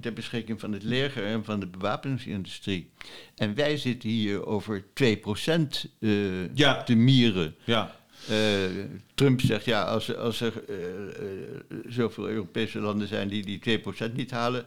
ter 0.00 0.12
beschikking 0.12 0.60
van 0.60 0.72
het 0.72 0.82
leger 0.82 1.24
en 1.24 1.44
van 1.44 1.60
de 1.60 1.66
bewapeningsindustrie. 1.66 2.90
En 3.36 3.54
wij 3.54 3.76
zitten 3.76 4.08
hier 4.08 4.46
over 4.46 4.84
2% 4.94 5.90
eh 6.00 6.54
Ja. 6.54 6.82
te 6.82 6.94
mieren. 6.94 7.54
Ja, 7.64 7.96
Eh, 8.28 8.84
Trump 9.14 9.40
zegt 9.40 9.64
ja, 9.64 9.82
als, 9.82 10.16
als 10.16 10.40
er 10.40 10.64
eh, 10.68 10.76
eh, 10.76 11.78
zoveel 11.88 12.28
Europese 12.28 12.78
landen 12.80 13.08
zijn 13.08 13.28
die 13.28 13.60
die 13.60 13.80
2% 14.10 14.12
niet 14.12 14.30
halen, 14.30 14.66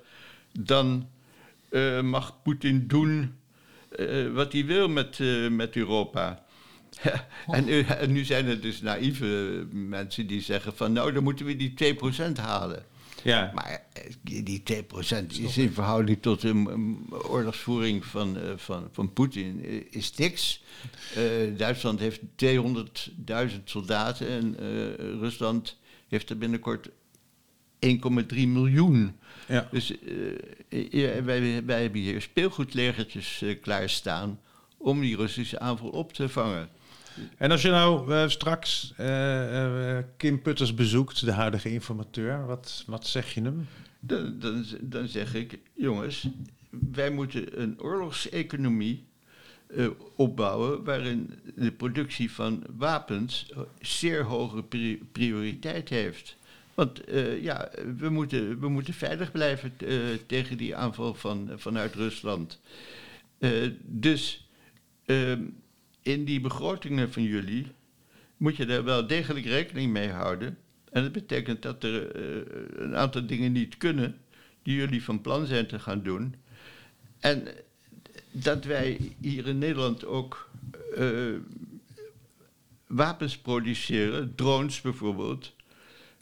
dan 0.59 1.09
mag 2.01 2.41
Poetin 2.43 2.87
doen 2.87 3.35
wat 4.33 4.51
hij 4.51 4.65
wil 4.65 4.89
met, 4.89 5.19
met 5.49 5.75
Europa. 5.75 6.45
en, 7.47 7.65
nu, 7.65 7.81
en 7.81 8.11
nu 8.11 8.23
zijn 8.23 8.47
er 8.47 8.61
dus 8.61 8.81
naïeve 8.81 9.65
mensen 9.71 10.27
die 10.27 10.41
zeggen 10.41 10.75
van 10.75 10.93
nou, 10.93 11.11
dan 11.11 11.23
moeten 11.23 11.45
we 11.45 11.55
die 11.55 11.73
2% 12.29 12.31
halen. 12.41 12.85
Ja. 13.25 13.51
Maar 13.53 13.83
eh, 13.93 14.11
die 14.21 14.43
die 14.43 14.63
2% 14.83 15.25
is 15.27 15.57
in 15.57 15.71
verhouding 15.71 16.21
tot 16.21 16.41
de 16.41 16.65
oorlogsvoering 17.09 18.05
van, 18.05 18.37
eh, 18.37 18.51
van, 18.55 18.89
van 18.91 19.13
Poetin 19.13 19.65
eh, 19.65 19.81
is 19.89 20.15
niks. 20.15 20.63
Duitsland 21.57 21.99
heeft 21.99 22.21
200.000 22.35 23.63
soldaten 23.63 24.27
en 24.27 24.55
Rusland 25.19 25.77
heeft 26.07 26.29
er 26.29 26.37
binnenkort 26.37 26.89
1,3 27.79 28.47
miljoen. 28.47 29.15
ja. 29.47 29.67
Dus 29.71 29.93
ja, 30.69 31.23
wij, 31.23 31.65
wij 31.65 31.81
hebben 31.81 32.01
hier 32.01 32.21
speelgoedlegertjes 32.21 33.43
klaarstaan 33.61 34.39
om 34.77 35.01
die 35.01 35.15
Russische 35.15 35.59
aanval 35.59 35.89
op 35.89 36.13
te 36.13 36.29
vangen. 36.29 36.69
En 37.37 37.51
als 37.51 37.61
je 37.61 37.69
nou 37.69 38.13
eh, 38.13 38.27
straks 38.27 38.93
eh, 38.97 39.97
eh, 39.97 40.03
Kim 40.17 40.41
Putters 40.41 40.73
bezoekt, 40.73 41.25
de 41.25 41.31
huidige 41.31 41.71
informateur, 41.71 42.45
wat, 42.45 42.83
wat 42.87 43.07
zeg 43.07 43.33
je 43.33 43.41
hem? 43.41 43.67
Dan, 43.99 44.39
dan, 44.81 45.07
zeg 45.07 45.33
ik, 45.33 45.59
jongens, 45.73 46.27
wij 46.69 47.09
moeten 47.09 47.61
een 47.61 47.81
oorlogseconomie 47.81 49.05
eh, 49.67 49.87
opbouwen 50.15 50.83
waarin 50.83 51.33
de 51.55 51.71
productie 51.71 52.31
van 52.31 52.63
wapens 52.77 53.51
zeer 53.81 54.23
hoge 54.23 54.63
pri- 54.63 55.01
prioriteit 55.11 55.89
heeft. 55.89 56.37
Want 56.73 57.01
ja, 57.41 57.71
we 57.97 58.09
moeten, 58.09 58.59
we 58.59 58.69
moeten 58.69 58.93
veilig 58.93 59.31
blijven 59.31 59.73
tegen 60.25 60.57
die 60.57 60.75
aanval 60.75 61.13
van, 61.13 61.51
vanuit 61.55 61.95
Rusland. 61.95 62.59
Dus 63.81 64.47
ehm, 65.05 65.41
in 66.05 66.25
die 66.25 66.41
begrotingen 66.41 67.11
van 67.11 67.23
jullie 67.23 67.67
moet 68.37 68.55
je 68.55 68.65
daar 68.65 68.83
wel 68.83 69.07
degelijk 69.07 69.45
rekening 69.45 69.91
mee 69.91 70.09
houden. 70.09 70.57
En 70.91 71.03
dat 71.03 71.11
betekent 71.11 71.61
dat 71.61 71.83
er 71.83 72.11
eh, 72.11 72.83
een 72.83 72.95
aantal 72.95 73.25
dingen 73.25 73.51
niet 73.51 73.77
kunnen 73.77 74.17
die 74.63 74.75
jullie 74.75 75.03
van 75.03 75.21
plan 75.21 75.45
zijn 75.45 75.67
te 75.67 75.79
gaan 75.79 76.03
doen. 76.03 76.35
En 77.19 77.47
dat 78.31 78.65
wij 78.65 79.15
hier 79.21 79.47
in 79.47 79.57
Nederland 79.57 80.05
ook 80.05 80.49
eh, 80.95 81.33
wapens 82.87 83.37
produceren, 83.37 84.35
drones 84.35 84.81
bijvoorbeeld, 84.81 85.53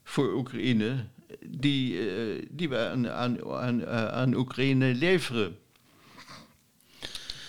voor 0.03 0.33
Oekraïne, 0.33 1.05
die, 1.45 2.09
eh, 2.09 2.45
die 2.49 2.69
we 2.69 2.77
aan, 2.77 3.09
aan, 3.09 3.45
aan, 3.45 3.87
aan 3.87 4.33
Oekraïne 4.33 4.95
leveren. 4.95 5.57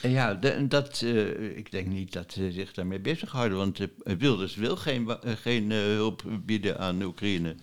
Ja, 0.08 0.34
de- 0.34 0.66
dat, 0.68 1.02
eh, 1.02 1.56
ik 1.56 1.70
denk 1.70 1.86
niet 1.86 2.12
dat 2.12 2.32
ze 2.32 2.52
zich 2.52 2.72
daarmee 2.72 3.00
bezighouden, 3.00 3.58
want 3.58 3.80
uh, 3.80 3.86
Wilders 4.18 4.54
wil 4.54 4.76
geen, 4.76 5.08
eh, 5.08 5.32
geen 5.36 5.70
hulp 5.70 6.22
bieden 6.44 6.78
aan 6.78 7.02
Oekraïne. 7.02 7.54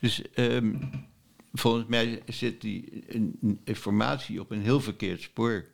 Dus 0.00 0.22
ehm, 0.34 0.74
volgens 1.52 1.86
mij 1.86 2.22
zit 2.26 2.60
die 2.60 3.04
in- 3.06 3.38
in 3.40 3.60
informatie 3.64 4.40
op 4.40 4.50
een 4.50 4.60
heel 4.62 4.80
verkeerd 4.80 5.22
spoor. 5.22 5.64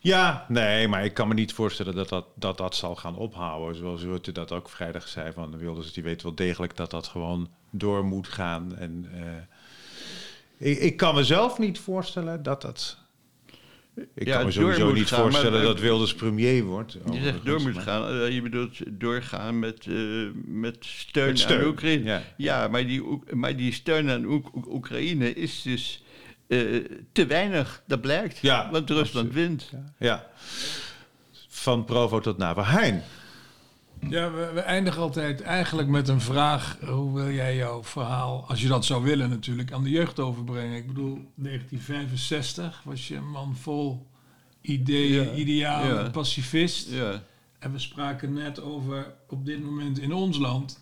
Ja, 0.00 0.46
nee, 0.48 0.88
maar 0.88 1.04
ik 1.04 1.14
kan 1.14 1.28
me 1.28 1.34
niet 1.34 1.52
voorstellen 1.52 1.94
dat 1.94 2.08
dat, 2.08 2.26
dat, 2.34 2.58
dat 2.58 2.74
zal 2.76 2.96
gaan 2.96 3.16
ophouden. 3.16 3.76
Zoals 3.76 4.02
Rutte 4.02 4.32
dat 4.32 4.52
ook 4.52 4.68
vrijdag 4.68 5.08
zei 5.08 5.32
van 5.32 5.58
Wilders, 5.58 5.92
die 5.92 6.02
weet 6.02 6.22
wel 6.22 6.34
degelijk 6.34 6.76
dat 6.76 6.90
dat 6.90 7.06
gewoon 7.06 7.48
door 7.70 8.04
moet 8.04 8.28
gaan. 8.28 8.76
En 8.76 9.06
ik, 10.58 10.78
ik 10.78 10.96
kan 10.96 11.14
mezelf 11.14 11.58
niet 11.58 11.78
voorstellen 11.78 12.42
dat 12.42 12.62
dat... 12.62 13.00
Ik 14.14 14.26
Ja, 14.26 14.36
kan 14.36 14.44
me 14.46 14.52
sowieso 14.52 14.92
niet 14.92 15.06
gaan, 15.08 15.20
voorstellen 15.20 15.52
maar- 15.52 15.62
dat 15.62 15.80
Wilders 15.80 16.14
premier 16.14 16.64
wordt. 16.64 16.92
Je 17.12 17.20
zegt 17.22 17.44
door 17.44 17.60
moet 17.60 17.74
maar- 17.74 17.82
gaan, 17.82 18.08
eh, 18.20 18.30
je 18.34 18.42
bedoelt 18.42 18.78
doorgaan 18.88 19.58
met, 19.58 19.86
eh, 19.86 19.94
met 20.44 20.76
steun, 20.80 21.26
Met 21.26 21.38
steun, 21.38 21.60
aan 21.60 21.66
Oekraïne. 21.66 22.04
ja. 22.04 22.22
Ja, 22.36 22.68
maar, 22.68 22.86
die, 22.86 23.02
maar 23.30 23.56
die 23.56 23.72
steun 23.72 24.10
aan 24.10 24.24
Oek- 24.24 24.54
Oek- 24.56 24.72
Oekraïne 24.72 25.34
is 25.34 25.62
dus 25.62 26.02
eh, 26.46 26.58
te 27.12 27.26
weinig, 27.26 27.82
dat 27.86 28.00
blijkt. 28.00 28.38
Ja, 28.38 28.70
want 28.70 28.90
Rusland 28.90 29.26
absoluut. 29.28 29.48
wint. 29.48 29.70
Ja. 29.98 30.26
Van 31.48 31.84
Provo 31.84 32.20
tot 32.20 32.38
Nava. 32.38 32.92
Ja, 34.08 34.30
we, 34.32 34.50
we 34.54 34.60
eindigen 34.60 35.02
altijd 35.02 35.40
eigenlijk 35.40 35.88
met 35.88 36.08
een 36.08 36.20
vraag. 36.20 36.78
Hoe 36.80 37.14
wil 37.14 37.30
jij 37.30 37.56
jouw 37.56 37.82
verhaal, 37.84 38.44
als 38.48 38.62
je 38.62 38.68
dat 38.68 38.84
zou 38.84 39.02
willen 39.04 39.28
natuurlijk, 39.30 39.72
aan 39.72 39.82
de 39.82 39.90
jeugd 39.90 40.20
overbrengen? 40.20 40.76
Ik 40.76 40.86
bedoel, 40.86 41.14
1965 41.34 42.82
was 42.84 43.08
je 43.08 43.16
een 43.16 43.30
man 43.30 43.56
vol 43.56 44.06
ideeën, 44.60 45.24
Ja, 45.26 45.32
idealen, 45.32 46.04
ja. 46.04 46.10
pacifist. 46.10 46.88
Ja. 46.90 47.22
En 47.58 47.72
we 47.72 47.78
spraken 47.78 48.32
net 48.32 48.60
over, 48.60 49.14
op 49.28 49.46
dit 49.46 49.62
moment 49.64 49.98
in 49.98 50.12
ons 50.12 50.38
land, 50.38 50.80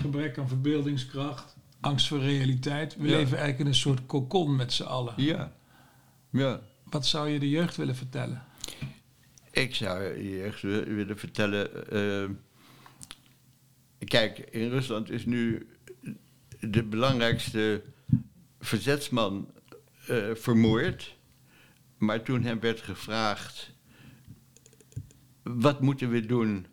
gebrek 0.00 0.38
aan 0.38 0.48
verbeeldingskracht, 0.48 1.56
angst 1.80 2.08
voor 2.08 2.18
realiteit. 2.20 2.96
We 2.96 3.02
Ja. 3.08 3.16
leven 3.16 3.30
eigenlijk 3.38 3.58
in 3.58 3.66
een 3.66 3.74
soort 3.74 4.06
kokon 4.06 4.56
met 4.56 4.72
z'n 4.72 4.82
allen. 4.82 5.14
Ja. 5.16 5.52
ja. 6.30 6.60
Wat 6.90 7.06
zou 7.06 7.28
je 7.28 7.38
de 7.38 7.48
jeugd 7.50 7.76
willen 7.76 7.96
vertellen? 7.96 8.42
Ik 9.50 9.74
zou 9.74 10.22
je 10.22 10.42
echt 10.42 10.60
wi- 10.62 10.84
willen 10.94 11.18
vertellen. 11.18 11.90
eh, 11.90 12.30
kijk, 14.04 14.38
in 14.38 14.68
Rusland 14.68 15.10
is 15.10 15.24
nu 15.24 15.66
de 16.60 16.82
belangrijkste 16.82 17.82
verzetsman 18.60 19.52
eh, 20.06 20.34
vermoord. 20.34 21.16
Maar 21.98 22.22
toen 22.22 22.42
hem 22.42 22.60
werd 22.60 22.80
gevraagd: 22.80 23.72
wat 25.42 25.80
moeten 25.80 26.10
we 26.10 26.26
doen 26.26 26.66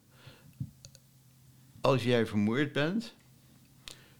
als 1.81 2.03
jij 2.03 2.25
vermoord 2.25 2.73
bent? 2.73 3.15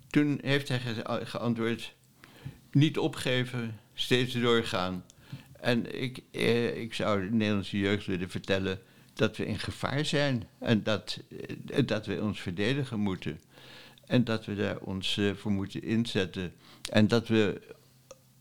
Toen 0.09 0.39
heeft 0.41 0.67
hij 0.67 0.79
ge- 0.79 1.25
geantwoord: 1.25 1.95
niet 2.71 2.97
opgeven, 2.97 3.79
steeds 3.93 4.33
doorgaan. 4.33 5.05
En 5.59 6.01
ik, 6.01 6.23
eh, 6.31 6.81
ik 6.81 6.93
zou 6.93 7.29
de 7.29 7.35
Nederlandse 7.35 7.77
jeugd 7.79 8.05
willen 8.05 8.29
vertellen 8.29 8.79
dat 9.19 9.37
we 9.37 9.45
in 9.45 9.59
gevaar 9.59 10.05
zijn 10.05 10.47
en 10.59 10.83
dat, 10.83 11.19
eh, 11.67 11.85
dat 11.85 12.05
we 12.05 12.21
ons 12.21 12.39
verdedigen 12.39 12.99
moeten. 12.99 13.39
En 14.05 14.23
dat 14.23 14.45
we 14.45 14.55
daar 14.55 14.77
ons 14.77 15.17
eh, 15.17 15.33
voor 15.35 15.51
moeten 15.51 15.83
inzetten. 15.83 16.53
En 16.91 17.07
dat 17.07 17.27
we 17.27 17.61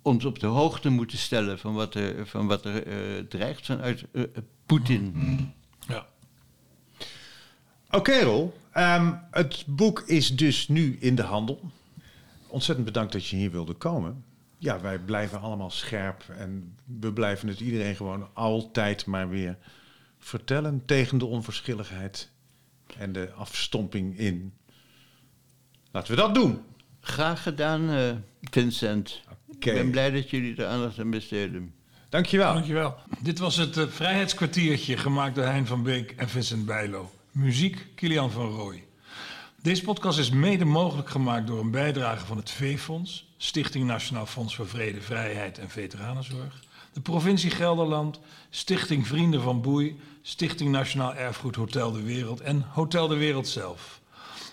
ons 0.02 0.24
op 0.24 0.38
de 0.38 0.46
hoogte 0.46 0.88
moeten 0.88 1.18
stellen 1.18 1.58
van 1.58 1.74
wat 1.74 1.94
er, 1.94 2.26
van 2.26 2.46
wat 2.46 2.64
er 2.64 2.86
eh, 2.86 3.24
dreigt 3.28 3.66
vanuit 3.66 4.04
Poetin. 4.66 5.14
Ja. 5.88 6.06
Oké, 7.90 8.20
Rol. 8.20 8.58
Ehm, 8.72 9.12
het 9.30 9.64
boek 9.66 10.02
is 10.06 10.36
dus 10.36 10.68
nu 10.68 10.96
in 11.00 11.14
de 11.14 11.22
handel. 11.22 11.60
Ontzettend 12.46 12.86
bedankt 12.86 13.12
dat 13.12 13.26
je 13.26 13.36
hier 13.36 13.50
wilde 13.50 13.74
komen. 13.74 14.24
Ja, 14.58 14.80
wij 14.80 14.98
blijven 14.98 15.40
allemaal 15.40 15.70
scherp 15.70 16.24
en 16.28 16.76
we 16.84 17.12
blijven 17.12 17.48
het 17.48 17.60
iedereen 17.60 17.96
gewoon 17.96 18.28
altijd 18.32 19.06
maar 19.06 19.28
weer 19.28 19.58
vertellen 20.28 20.82
tegen 20.86 21.18
de 21.18 21.26
onverschilligheid 21.26 22.30
en 22.98 23.12
de 23.12 23.32
afstomping 23.32 24.18
in. 24.18 24.52
Laten 25.90 26.10
we 26.10 26.20
dat 26.20 26.34
doen. 26.34 26.60
Graag 27.00 27.42
gedaan, 27.42 27.90
eh, 27.90 28.10
Vincent. 28.50 29.22
Ik 29.58 29.74
ben 29.74 29.90
blij 29.90 30.10
dat 30.10 30.30
jullie 30.30 30.56
er 30.56 30.66
aandacht 30.66 30.98
aan 30.98 31.10
besteden. 31.10 31.74
Dankjewel. 32.08 32.52
Dankjewel. 32.52 32.96
Dit 33.20 33.38
was 33.38 33.56
het 33.56 33.76
eh, 33.76 33.86
Vrijheidskwartiertje, 33.86 34.96
gemaakt 34.96 35.34
door 35.34 35.44
Hein 35.44 35.66
van 35.66 35.82
Beek 35.82 36.10
en 36.10 36.28
Vincent 36.28 36.66
Bijlo. 36.66 37.10
Muziek, 37.32 37.86
Kilian 37.94 38.30
van 38.30 38.50
Rooij. 38.50 38.84
Deze 39.62 39.82
podcast 39.82 40.18
is 40.18 40.30
mede 40.30 40.64
mogelijk 40.64 41.08
gemaakt 41.08 41.46
door 41.46 41.60
een 41.60 41.70
bijdrage 41.70 42.26
van 42.26 42.36
het 42.36 42.50
V-Fonds, 42.50 43.26
Stichting 43.36 43.86
Nationaal 43.86 44.26
Fonds 44.26 44.54
voor 44.54 44.68
Vrede, 44.68 45.00
Vrijheid 45.00 45.58
en 45.58 45.70
Veteranenzorg, 45.70 46.62
de 46.92 47.00
provincie 47.00 47.50
Gelderland, 47.50 48.20
Stichting 48.50 49.06
Vrienden 49.06 49.42
van 49.42 49.60
Boei, 49.60 50.00
Stichting 50.22 50.70
Nationaal 50.70 51.14
Erfgoed 51.14 51.56
Hotel 51.56 51.92
de 51.92 52.02
Wereld 52.02 52.40
en 52.40 52.64
Hotel 52.72 53.08
de 53.08 53.16
Wereld 53.16 53.48
zelf. 53.48 54.00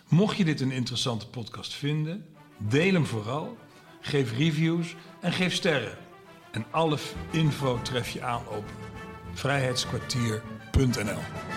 Mocht 0.07 0.37
je 0.37 0.45
dit 0.45 0.61
een 0.61 0.71
interessante 0.71 1.27
podcast 1.27 1.73
vinden, 1.73 2.25
deel 2.57 2.93
hem 2.93 3.05
vooral, 3.05 3.57
geef 4.01 4.37
reviews 4.37 4.95
en 5.21 5.31
geef 5.31 5.53
sterren. 5.53 5.97
En 6.51 6.65
alle 6.71 6.97
info 7.31 7.79
tref 7.81 8.09
je 8.09 8.23
aan 8.23 8.47
op 8.47 8.63
vrijheidskwartier.nl. 9.33 11.54